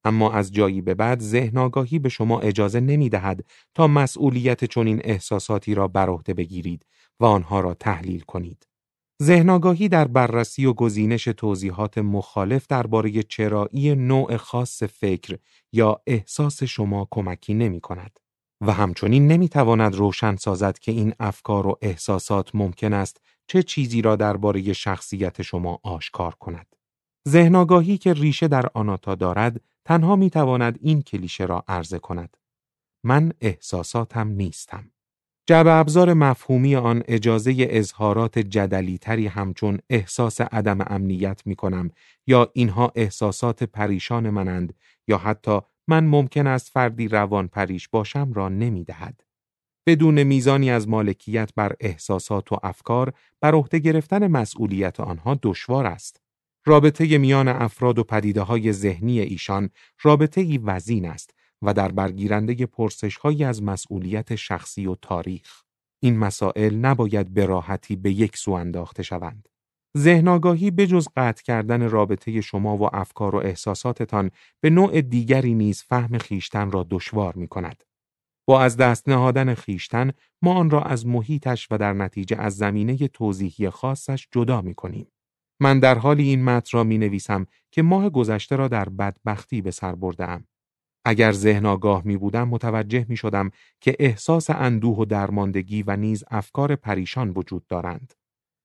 اما 0.04 0.32
از 0.32 0.52
جایی 0.52 0.82
به 0.82 0.93
بعد 0.93 1.19
ذهن 1.19 1.58
آگاهی 1.58 1.99
به 1.99 2.10
شما 2.10 2.39
اجازه 2.39 2.80
نمی 2.80 3.10
دهد 3.10 3.45
تا 3.75 3.88
مسئولیت 3.88 4.65
چنین 4.65 5.02
احساساتی 5.04 5.75
را 5.75 5.88
بر 5.88 6.10
عهده 6.10 6.34
بگیرید 6.34 6.86
و 7.19 7.25
آنها 7.25 7.60
را 7.60 7.73
تحلیل 7.73 8.19
کنید. 8.19 8.69
ذهنگاهی 9.24 9.90
در 9.90 10.08
بررسی 10.08 10.66
و 10.66 10.74
گزینش 10.74 11.24
توضیحات 11.24 11.98
مخالف 11.98 12.68
درباره 12.68 13.24
چرایی 13.24 13.96
نوع 13.96 14.38
خاص 14.38 14.84
فکر 14.84 15.40
یا 15.72 16.02
احساس 16.08 16.64
شما 16.64 17.08
کمکی 17.12 17.54
نمی 17.54 17.82
کند 17.82 18.20
و 18.62 18.74
همچنین 18.74 19.28
نمی 19.28 19.50
تواند 19.50 19.96
روشن 19.96 20.36
سازد 20.36 20.80
که 20.80 20.92
این 20.92 21.14
افکار 21.20 21.68
و 21.68 21.78
احساسات 21.82 22.56
ممکن 22.56 22.94
است 22.94 23.22
چه 23.48 23.64
چیزی 23.64 24.02
را 24.02 24.16
درباره 24.16 24.74
شخصیت 24.74 25.42
شما 25.42 25.80
آشکار 25.84 26.36
کند. 26.36 26.76
ذهنگاهی 27.28 27.98
که 27.98 28.14
ریشه 28.14 28.48
در 28.48 28.66
آناتا 28.74 29.16
دارد 29.16 29.62
تنها 29.86 30.16
می 30.16 30.30
تواند 30.30 30.80
این 30.82 31.02
کلیشه 31.02 31.46
را 31.46 31.64
عرضه 31.68 32.00
کند. 32.00 32.38
من 33.04 33.34
احساساتم 33.42 34.28
نیستم. 34.28 34.92
جعب 35.50 35.68
ابزار 35.68 36.14
مفهومی 36.14 36.76
آن 36.76 37.04
اجازه 37.08 37.56
اظهارات 37.60 38.40
جدلی 38.40 38.98
تری 38.98 39.28
همچون 39.28 39.80
احساس 39.90 40.42
عدم 40.42 40.78
امنیت 40.88 41.42
می 41.46 41.56
کنم 41.56 41.92
یا 42.28 42.52
اینها 42.54 42.92
احساسات 42.96 43.64
پریشان 43.64 44.30
منند 44.30 44.74
یا 45.08 45.18
حتی 45.18 45.60
من 45.88 46.06
ممکن 46.06 46.48
است 46.48 46.70
فردی 46.70 47.08
روان 47.08 47.48
پریش 47.48 47.88
باشم 47.88 48.34
را 48.34 48.50
نمی 48.50 48.84
دهد. 48.84 49.24
بدون 49.88 50.24
میزانی 50.24 50.72
از 50.72 50.88
مالکیت 50.88 51.52
بر 51.56 51.76
احساسات 51.80 52.52
و 52.52 52.58
افکار 52.64 53.14
بر 53.42 53.56
عهده 53.56 53.80
گرفتن 53.80 54.28
مسئولیت 54.28 55.00
آنها 55.00 55.40
دشوار 55.44 55.86
است. 55.86 56.22
رابطه 56.66 57.18
میان 57.18 57.48
افراد 57.48 58.00
و 58.00 58.04
پدیده 58.04 58.42
های 58.42 58.74
ذهنی 58.74 59.20
ایشان 59.20 59.70
رابطه 60.02 60.42
ای 60.42 60.58
وزین 60.58 61.06
است 61.06 61.38
و 61.62 61.74
در 61.74 61.91
برگیرنده 61.91 62.65
پرسش 62.65 63.17
از 63.26 63.63
مسئولیت 63.63 64.36
شخصی 64.36 64.88
و 64.88 64.95
تاریخ. 64.95 65.63
این 66.00 66.17
مسائل 66.17 66.76
نباید 66.76 67.34
به 67.34 67.45
راحتی 67.45 67.95
به 67.95 68.12
یک 68.12 68.38
سو 68.38 68.52
انداخته 68.52 69.04
شوند. 69.04 69.50
ذهن 69.98 70.28
آگاهی 70.28 70.72
بجز 70.72 71.08
قطع 71.17 71.43
کردن 71.43 71.89
رابطه 71.89 72.41
شما 72.41 72.78
و 72.78 72.95
افکار 72.95 73.36
و 73.36 73.39
احساساتتان 73.39 74.32
به 74.62 74.69
نوع 74.69 75.02
دیگری 75.02 75.54
نیز 75.54 75.84
فهم 75.84 76.17
خیشتن 76.17 76.72
را 76.72 76.88
دشوار 76.89 77.36
می 77.36 77.48
کند. 77.48 77.84
با 78.48 78.62
از 78.62 78.78
دست 78.78 79.10
نهادن 79.10 79.54
خیشتن 79.54 80.12
ما 80.41 80.54
آن 80.54 80.69
را 80.69 80.82
از 80.82 81.06
محیطش 81.06 81.67
و 81.72 81.78
در 81.78 81.93
نتیجه 81.93 82.38
از 82.38 82.58
زمینه 82.58 83.08
توضیحی 83.08 83.69
خاصش 83.69 84.28
جدا 84.32 84.62
می 84.62 84.74
کنیم. 84.74 85.08
من 85.60 85.80
در 85.80 85.98
حالی 85.98 86.24
این 86.24 86.43
متن 86.43 86.78
را 86.78 86.84
می 86.84 86.98
نویسم 86.98 87.45
که 87.72 87.82
ماه 87.82 88.10
گذشته 88.10 88.56
را 88.56 88.67
در 88.67 88.89
بدبختی 88.89 89.62
به 89.62 89.72
سر 89.72 89.95
بردم. 89.95 90.48
اگر 91.10 91.32
ذهن 91.32 91.65
آگاه 91.65 92.02
می 92.06 92.17
بودم 92.17 92.48
متوجه 92.48 93.06
می 93.10 93.17
شدم 93.17 93.52
که 93.82 93.95
احساس 94.00 94.50
اندوه 94.50 94.98
و 94.98 95.06
درماندگی 95.06 95.84
و 95.84 95.95
نیز 95.95 96.24
افکار 96.32 96.76
پریشان 96.76 97.30
وجود 97.30 97.67
دارند. 97.67 98.13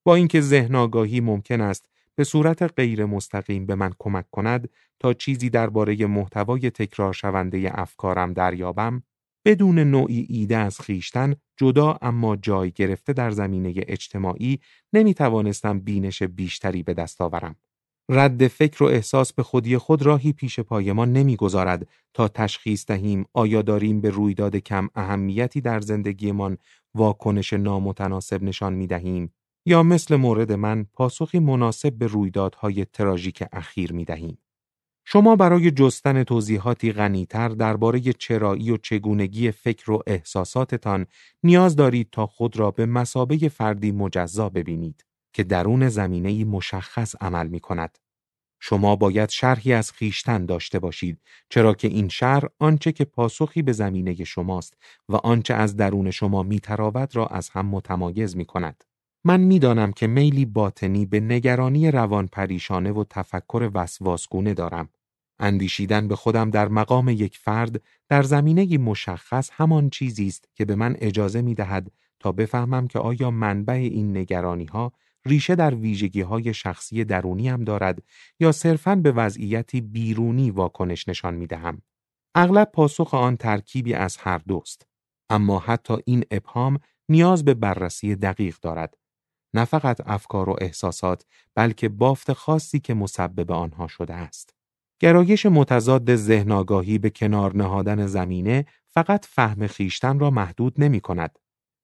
با 0.05 0.15
اینکه 0.15 0.41
ذهن 0.41 0.75
آگاهی 0.75 1.21
ممکن 1.21 1.61
است 1.61 1.89
به 2.15 2.25
صورت 2.25 2.63
غیر 2.63 3.05
مستقیم 3.05 3.67
به 3.67 3.75
من 3.75 3.93
کمک 3.99 4.31
کند 4.31 4.69
تا 5.01 5.13
چیزی 5.13 5.51
درباره 5.51 6.07
محتوای 6.07 6.71
تکرار 6.71 7.13
شونده 7.13 7.71
افکارم 7.75 8.33
دریابم 8.33 9.03
بدون 9.45 9.79
نوعی 9.79 10.27
ایده 10.29 10.57
از 10.57 10.81
خیشتن 10.81 11.35
جدا 11.57 11.99
اما 12.03 12.37
جای 12.37 12.71
گرفته 12.71 13.13
در 13.13 13.31
زمینه 13.31 13.75
اجتماعی 13.77 14.59
نمی 14.93 15.15
توانستم 15.15 15.81
بینش 15.81 16.23
بیشتری 16.23 16.83
به 16.83 16.95
دست 16.95 17.21
آورم. 17.21 17.57
رد 18.09 18.49
فکر 18.49 18.83
و 18.83 18.87
احساس 18.87 19.33
به 19.33 19.43
خودی 19.43 19.79
خود 19.79 20.03
راهی 20.03 20.33
پیش 20.33 20.61
پای 20.61 20.93
ما 20.93 21.05
نمی‌گذارد 21.05 21.89
تا 22.15 22.29
تشخیص 22.29 22.87
دهیم 22.87 23.25
آیا 23.33 23.63
داریم 23.63 24.01
به 24.01 24.11
رویداد 24.11 24.57
کم 24.57 24.89
اهمیتی 24.95 25.61
در 25.61 25.81
زندگیمان 25.81 26.59
واکنش 26.95 27.53
نامتناسب 27.53 28.43
نشان 28.43 28.73
می 28.73 28.87
دهیم 28.87 29.33
یا 29.67 29.83
مثل 29.83 30.17
مورد 30.17 30.53
من 30.53 30.87
پاسخی 30.93 31.39
مناسب 31.39 31.93
به 31.93 32.07
رویدادهای 32.07 32.85
تراژیک 32.85 33.45
اخیر 33.53 33.93
می 33.93 34.05
دهیم. 34.05 34.39
شما 35.07 35.37
برای 35.37 35.71
جستن 35.71 36.25
توضیحاتی 36.25 36.93
غنیتر 36.93 37.49
درباره 37.49 38.01
چرایی 38.01 38.71
و 38.71 38.77
چگونگی 38.77 39.51
فکر 39.51 39.91
و 39.91 40.03
احساساتتان 40.07 41.07
نیاز 41.43 41.77
دارید 41.77 42.09
تا 42.13 42.27
خود 42.27 42.59
را 42.59 42.71
به 42.71 42.87
مسابه 42.87 43.37
فردی 43.49 43.93
مجزا 43.93 44.49
ببینید 44.49 45.05
که 45.35 45.45
درون 45.45 45.89
زمینه 45.89 46.45
مشخص 46.45 47.15
عمل 47.21 47.47
می 47.47 47.61
کند. 47.61 47.99
شما 48.61 48.97
باید 48.97 49.29
شرحی 49.29 49.73
از 49.73 49.93
خیشتن 49.93 50.47
داشته 50.47 50.79
باشید 50.79 51.21
چرا 51.49 51.75
که 51.75 51.89
این 51.89 52.09
شرح 52.09 52.49
آنچه 52.59 52.93
که 52.93 53.05
پاسخی 53.05 53.63
به 53.63 53.73
زمینه 53.73 54.25
شماست 54.25 54.77
و 55.09 55.17
آنچه 55.17 55.55
از 55.55 55.77
درون 55.77 56.11
شما 56.11 56.43
میتراود 56.43 57.17
را 57.17 57.27
از 57.27 57.49
هم 57.49 57.67
متمایز 57.67 58.37
می 58.37 58.45
کند. 58.45 58.85
من 59.25 59.41
می‌دانم 59.41 59.93
که 59.93 60.07
میلی 60.07 60.45
باطنی 60.45 61.07
به 61.07 61.21
نگرانی 61.21 61.91
روان 61.91 62.27
پریشانه 62.27 62.93
و 62.93 63.05
تفکر 63.11 63.71
وسواسگونه 63.75 64.55
دارم. 64.55 64.89
اندیشیدن 65.39 66.09
به 66.09 66.17
خودم 66.17 66.51
در 66.51 66.69
مقام 66.69 67.09
یک 67.09 67.39
فرد 67.39 67.83
در 68.09 68.23
زمینه 68.23 68.79
مشخص 68.79 69.51
همان 69.53 69.91
چیزی 69.91 70.27
است 70.27 70.49
که 70.55 70.65
به 70.65 70.75
من 70.75 70.97
اجازه 70.99 71.43
می 71.43 71.55
دهد 71.55 71.91
تا 72.21 72.33
بفهمم 72.33 72.87
که 72.87 72.99
آیا 72.99 73.31
منبع 73.31 73.73
این 73.73 74.17
نگرانی 74.17 74.65
ها 74.65 74.93
ریشه 75.27 75.55
در 75.55 75.75
ویژگی 75.75 76.21
های 76.21 76.55
شخصی 76.55 77.05
درونی 77.05 77.49
هم 77.49 77.65
دارد 77.65 78.03
یا 78.41 78.53
صرفاً 78.53 78.95
به 78.95 79.13
وضعیتی 79.13 79.81
بیرونی 79.81 80.51
واکنش 80.51 81.09
نشان 81.09 81.35
می 81.35 81.47
دهم. 81.47 81.83
اغلب 82.35 82.71
پاسخ 82.73 83.15
آن 83.15 83.37
ترکیبی 83.37 83.95
از 83.95 84.17
هر 84.17 84.39
دوست. 84.39 84.87
اما 85.31 85.59
حتی 85.59 85.95
این 86.05 86.25
ابهام 86.31 86.79
نیاز 87.09 87.45
به 87.45 87.55
بررسی 87.55 88.17
دقیق 88.17 88.57
دارد. 88.63 88.95
نه 89.55 89.65
فقط 89.65 90.01
افکار 90.07 90.49
و 90.49 90.57
احساسات 90.61 91.27
بلکه 91.55 91.89
بافت 91.89 92.33
خاصی 92.33 92.81
که 92.81 92.95
مسبب 92.95 93.53
آنها 93.53 93.87
شده 93.87 94.15
است. 94.15 94.55
گرایش 95.01 95.47
متضاد 95.47 96.17
ذهن 96.17 96.53
آگاهی 96.53 96.99
به 96.99 97.11
کنار 97.11 97.57
نهادن 97.57 98.07
زمینه 98.07 98.67
فقط 98.91 99.27
فهم 99.27 99.67
خیشتن 99.67 100.19
را 100.19 100.31
محدود 100.31 100.75
نمی 100.79 101.01
کند. 101.01 101.39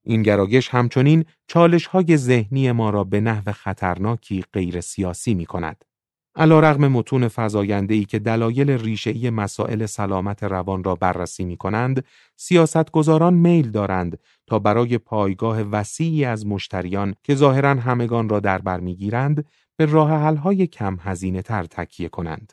این 0.05 0.23
گرایش 0.23 0.69
همچنین 0.69 1.25
چالش 1.47 1.87
های 1.87 2.17
ذهنی 2.17 2.73
ما 2.73 2.91
را 2.91 3.05
به 3.05 3.21
نحو 3.21 3.53
خطرناکی 3.53 4.45
غیر 4.53 4.81
سیاسی 4.81 5.35
می 5.35 5.47
کند. 5.47 5.85
علا 6.37 6.61
رغم 6.61 6.89
متون 6.89 7.29
ای 7.71 8.05
که 8.05 8.19
دلایل 8.19 8.71
ریشه‌ای 8.71 9.31
مسائل 9.31 9.87
سلامت 9.87 10.43
روان 10.43 10.85
را 10.85 10.95
بررسی 10.95 11.45
می 11.45 11.57
کنند، 11.57 12.05
سیاستگزاران 12.37 13.35
میل 13.35 13.71
دارند 13.71 14.19
تا 14.47 14.59
برای 14.59 14.99
پایگاه 14.99 15.63
وسیعی 15.63 16.25
از 16.25 16.47
مشتریان 16.47 17.15
که 17.23 17.35
ظاهرا 17.35 17.75
همگان 17.75 18.29
را 18.29 18.41
در 18.41 18.59
بر 18.59 18.81
می‌گیرند 18.81 19.45
به 19.77 19.87
راه 19.87 20.37
های 20.37 20.67
کم 20.67 20.99
هزینه 21.01 21.43
تر 21.43 21.65
تکیه 21.65 22.09
کنند. 22.09 22.53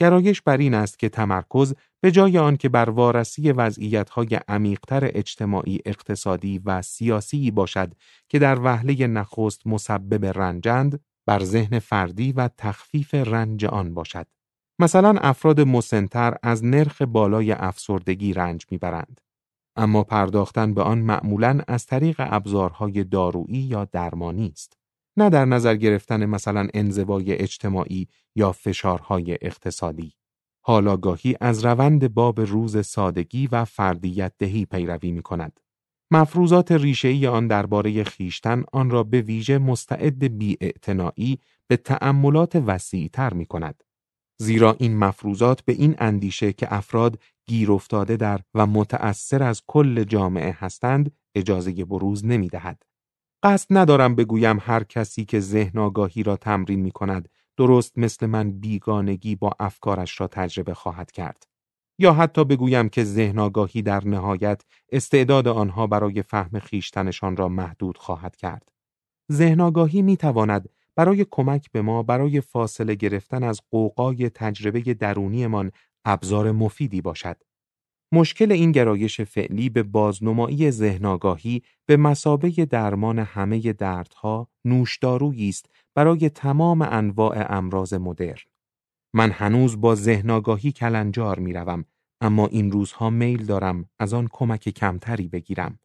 گرایش 0.00 0.42
بر 0.42 0.56
این 0.56 0.74
است 0.74 0.98
که 0.98 1.08
تمرکز 1.08 1.74
به 2.00 2.10
جای 2.10 2.38
آن 2.38 2.56
که 2.56 2.68
بر 2.68 2.90
وارسی 2.90 3.52
وضعیت‌های 3.52 4.40
عمیقتر 4.48 5.10
اجتماعی، 5.14 5.80
اقتصادی 5.86 6.58
و 6.64 6.82
سیاسی 6.82 7.50
باشد 7.50 7.92
که 8.28 8.38
در 8.38 8.60
وهله 8.60 9.06
نخست 9.06 9.66
مسبب 9.66 10.24
رنجند، 10.24 11.00
بر 11.26 11.44
ذهن 11.44 11.78
فردی 11.78 12.32
و 12.32 12.48
تخفیف 12.58 13.14
رنج 13.14 13.64
آن 13.64 13.94
باشد. 13.94 14.26
مثلا 14.78 15.14
افراد 15.20 15.60
مسنتر 15.60 16.36
از 16.42 16.64
نرخ 16.64 17.02
بالای 17.02 17.52
افسردگی 17.52 18.32
رنج 18.32 18.66
می‌برند. 18.70 19.20
اما 19.76 20.04
پرداختن 20.04 20.74
به 20.74 20.82
آن 20.82 20.98
معمولا 20.98 21.60
از 21.68 21.86
طریق 21.86 22.16
ابزارهای 22.18 23.04
دارویی 23.04 23.58
یا 23.58 23.84
درمانی 23.84 24.50
است. 24.52 24.79
نه 25.20 25.30
در 25.30 25.44
نظر 25.44 25.76
گرفتن 25.76 26.26
مثلا 26.26 26.68
انزوای 26.74 27.32
اجتماعی 27.32 28.08
یا 28.36 28.52
فشارهای 28.52 29.38
اقتصادی. 29.42 30.12
حالاگاهی 30.60 31.36
از 31.40 31.64
روند 31.64 32.14
باب 32.14 32.40
روز 32.40 32.86
سادگی 32.86 33.46
و 33.46 33.64
فردیت 33.64 34.32
دهی 34.38 34.64
پیروی 34.64 35.12
می 35.12 35.22
کند. 35.22 35.60
مفروضات 36.10 36.72
ریشه‌ای 36.72 37.26
آن 37.26 37.46
درباره 37.46 38.04
خیشتن 38.04 38.64
آن 38.72 38.90
را 38.90 39.02
به 39.02 39.20
ویژه 39.20 39.58
مستعد 39.58 40.38
بیاعتنایی 40.38 41.38
به 41.66 41.76
تأملات 41.76 42.56
وسیعتر 42.66 43.34
می 43.34 43.46
کند. 43.46 43.84
زیرا 44.38 44.76
این 44.78 44.96
مفروضات 44.96 45.62
به 45.64 45.72
این 45.72 45.94
اندیشه 45.98 46.52
که 46.52 46.74
افراد 46.74 47.18
گیر 47.46 47.72
افتاده 47.72 48.16
در 48.16 48.40
و 48.54 48.66
متأثر 48.66 49.42
از 49.42 49.62
کل 49.66 50.04
جامعه 50.04 50.56
هستند 50.58 51.12
اجازه 51.34 51.84
بروز 51.84 52.26
نمی 52.26 52.48
دهد. 52.48 52.89
قصد 53.42 53.66
ندارم 53.70 54.14
بگویم 54.14 54.58
هر 54.60 54.84
کسی 54.84 55.24
که 55.24 55.40
ذهن 55.40 55.78
آگاهی 55.78 56.22
را 56.22 56.36
تمرین 56.36 56.80
می 56.80 56.90
کند 56.90 57.28
درست 57.56 57.98
مثل 57.98 58.26
من 58.26 58.50
بیگانگی 58.50 59.36
با 59.36 59.52
افکارش 59.60 60.20
را 60.20 60.26
تجربه 60.26 60.74
خواهد 60.74 61.10
کرد. 61.10 61.46
یا 61.98 62.12
حتی 62.12 62.44
بگویم 62.44 62.88
که 62.88 63.04
ذهن 63.04 63.38
آگاهی 63.38 63.82
در 63.82 64.08
نهایت 64.08 64.62
استعداد 64.92 65.48
آنها 65.48 65.86
برای 65.86 66.22
فهم 66.22 66.58
خیشتنشان 66.58 67.36
را 67.36 67.48
محدود 67.48 67.98
خواهد 67.98 68.36
کرد. 68.36 68.72
ذهن 69.32 69.60
آگاهی 69.60 70.02
می 70.02 70.16
تواند 70.16 70.68
برای 70.96 71.26
کمک 71.30 71.70
به 71.72 71.82
ما 71.82 72.02
برای 72.02 72.40
فاصله 72.40 72.94
گرفتن 72.94 73.42
از 73.42 73.60
قوقای 73.70 74.30
تجربه 74.30 74.80
درونیمان 74.94 75.70
ابزار 76.04 76.52
مفیدی 76.52 77.00
باشد. 77.00 77.36
مشکل 78.12 78.52
این 78.52 78.72
گرایش 78.72 79.20
فعلی 79.20 79.68
به 79.68 79.82
بازنمایی 79.82 80.70
ذهنگاهی 80.70 81.62
به 81.86 81.96
مسابه 81.96 82.50
درمان 82.50 83.18
همه 83.18 83.72
دردها 83.72 84.48
نوشدارویی 84.64 85.48
است 85.48 85.70
برای 85.94 86.30
تمام 86.30 86.82
انواع 86.82 87.46
امراض 87.56 87.94
مدرن. 87.94 88.44
من 89.14 89.30
هنوز 89.30 89.80
با 89.80 89.94
ذهنگاهی 89.94 90.72
کلنجار 90.72 91.38
می 91.38 91.52
روم 91.52 91.84
اما 92.20 92.46
این 92.46 92.70
روزها 92.70 93.10
میل 93.10 93.46
دارم 93.46 93.88
از 93.98 94.14
آن 94.14 94.28
کمک 94.32 94.68
کمتری 94.68 95.28
بگیرم. 95.28 95.78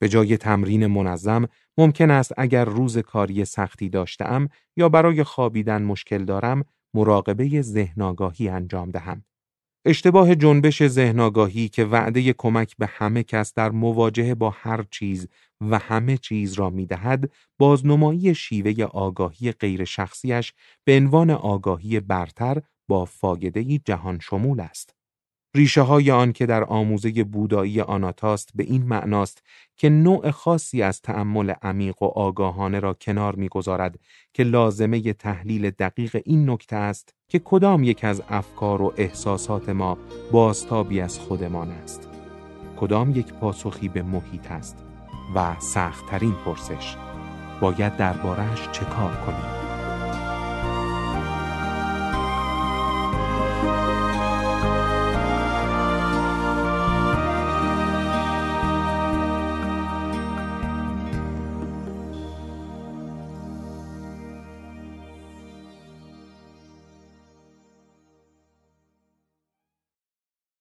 به 0.00 0.08
جای 0.08 0.36
تمرین 0.36 0.86
منظم 0.86 1.48
ممکن 1.78 2.10
است 2.10 2.32
اگر 2.36 2.64
روز 2.64 2.98
کاری 2.98 3.44
سختی 3.44 3.88
داشتم 3.88 4.48
یا 4.76 4.88
برای 4.88 5.24
خوابیدن 5.24 5.82
مشکل 5.82 6.24
دارم 6.24 6.64
مراقبه 6.94 7.62
ذهنگاهی 7.62 8.48
انجام 8.48 8.90
دهم. 8.90 9.24
اشتباه 9.84 10.34
جنبش 10.34 10.86
ذهنگاهی 10.86 11.68
که 11.68 11.84
وعده 11.84 12.32
کمک 12.32 12.76
به 12.78 12.86
همه 12.86 13.22
کس 13.22 13.54
در 13.54 13.70
مواجهه 13.70 14.34
با 14.34 14.50
هر 14.50 14.84
چیز 14.90 15.28
و 15.60 15.78
همه 15.78 16.16
چیز 16.16 16.52
را 16.52 16.70
می 16.70 16.86
دهد 16.86 17.30
بازنمایی 17.58 18.34
شیوه 18.34 18.84
آگاهی 18.84 19.52
غیر 19.52 19.84
شخصیش 19.84 20.52
به 20.84 20.96
عنوان 20.96 21.30
آگاهی 21.30 22.00
برتر 22.00 22.62
با 22.88 23.04
فاگده 23.04 23.78
جهان 23.78 24.18
شمول 24.18 24.60
است. 24.60 24.94
ریشه 25.54 25.80
های 25.80 26.10
آن 26.10 26.32
که 26.32 26.46
در 26.46 26.64
آموزه 26.64 27.24
بودایی 27.24 27.80
آناتاست 27.80 28.50
به 28.54 28.64
این 28.64 28.82
معناست 28.82 29.42
که 29.76 29.88
نوع 29.88 30.30
خاصی 30.30 30.82
از 30.82 31.00
تأمل 31.00 31.50
عمیق 31.62 32.02
و 32.02 32.06
آگاهانه 32.06 32.80
را 32.80 32.94
کنار 32.94 33.36
می‌گذارد 33.36 33.98
که 34.32 34.42
لازمه 34.44 35.12
تحلیل 35.12 35.70
دقیق 35.70 36.20
این 36.24 36.50
نکته 36.50 36.76
است 36.76 37.14
که 37.28 37.38
کدام 37.38 37.84
یک 37.84 38.04
از 38.04 38.22
افکار 38.28 38.82
و 38.82 38.94
احساسات 38.96 39.68
ما 39.68 39.98
بازتابی 40.32 41.00
از 41.00 41.18
خودمان 41.18 41.70
است. 41.70 42.08
کدام 42.76 43.10
یک 43.10 43.32
پاسخی 43.32 43.88
به 43.88 44.02
محیط 44.02 44.50
است 44.50 44.84
و 45.34 45.56
سختترین 45.60 46.34
پرسش 46.44 46.96
باید 47.60 47.96
دربارهش 47.96 48.68
چه 48.72 48.84
کار 48.84 49.16
کنیم؟ 49.26 49.61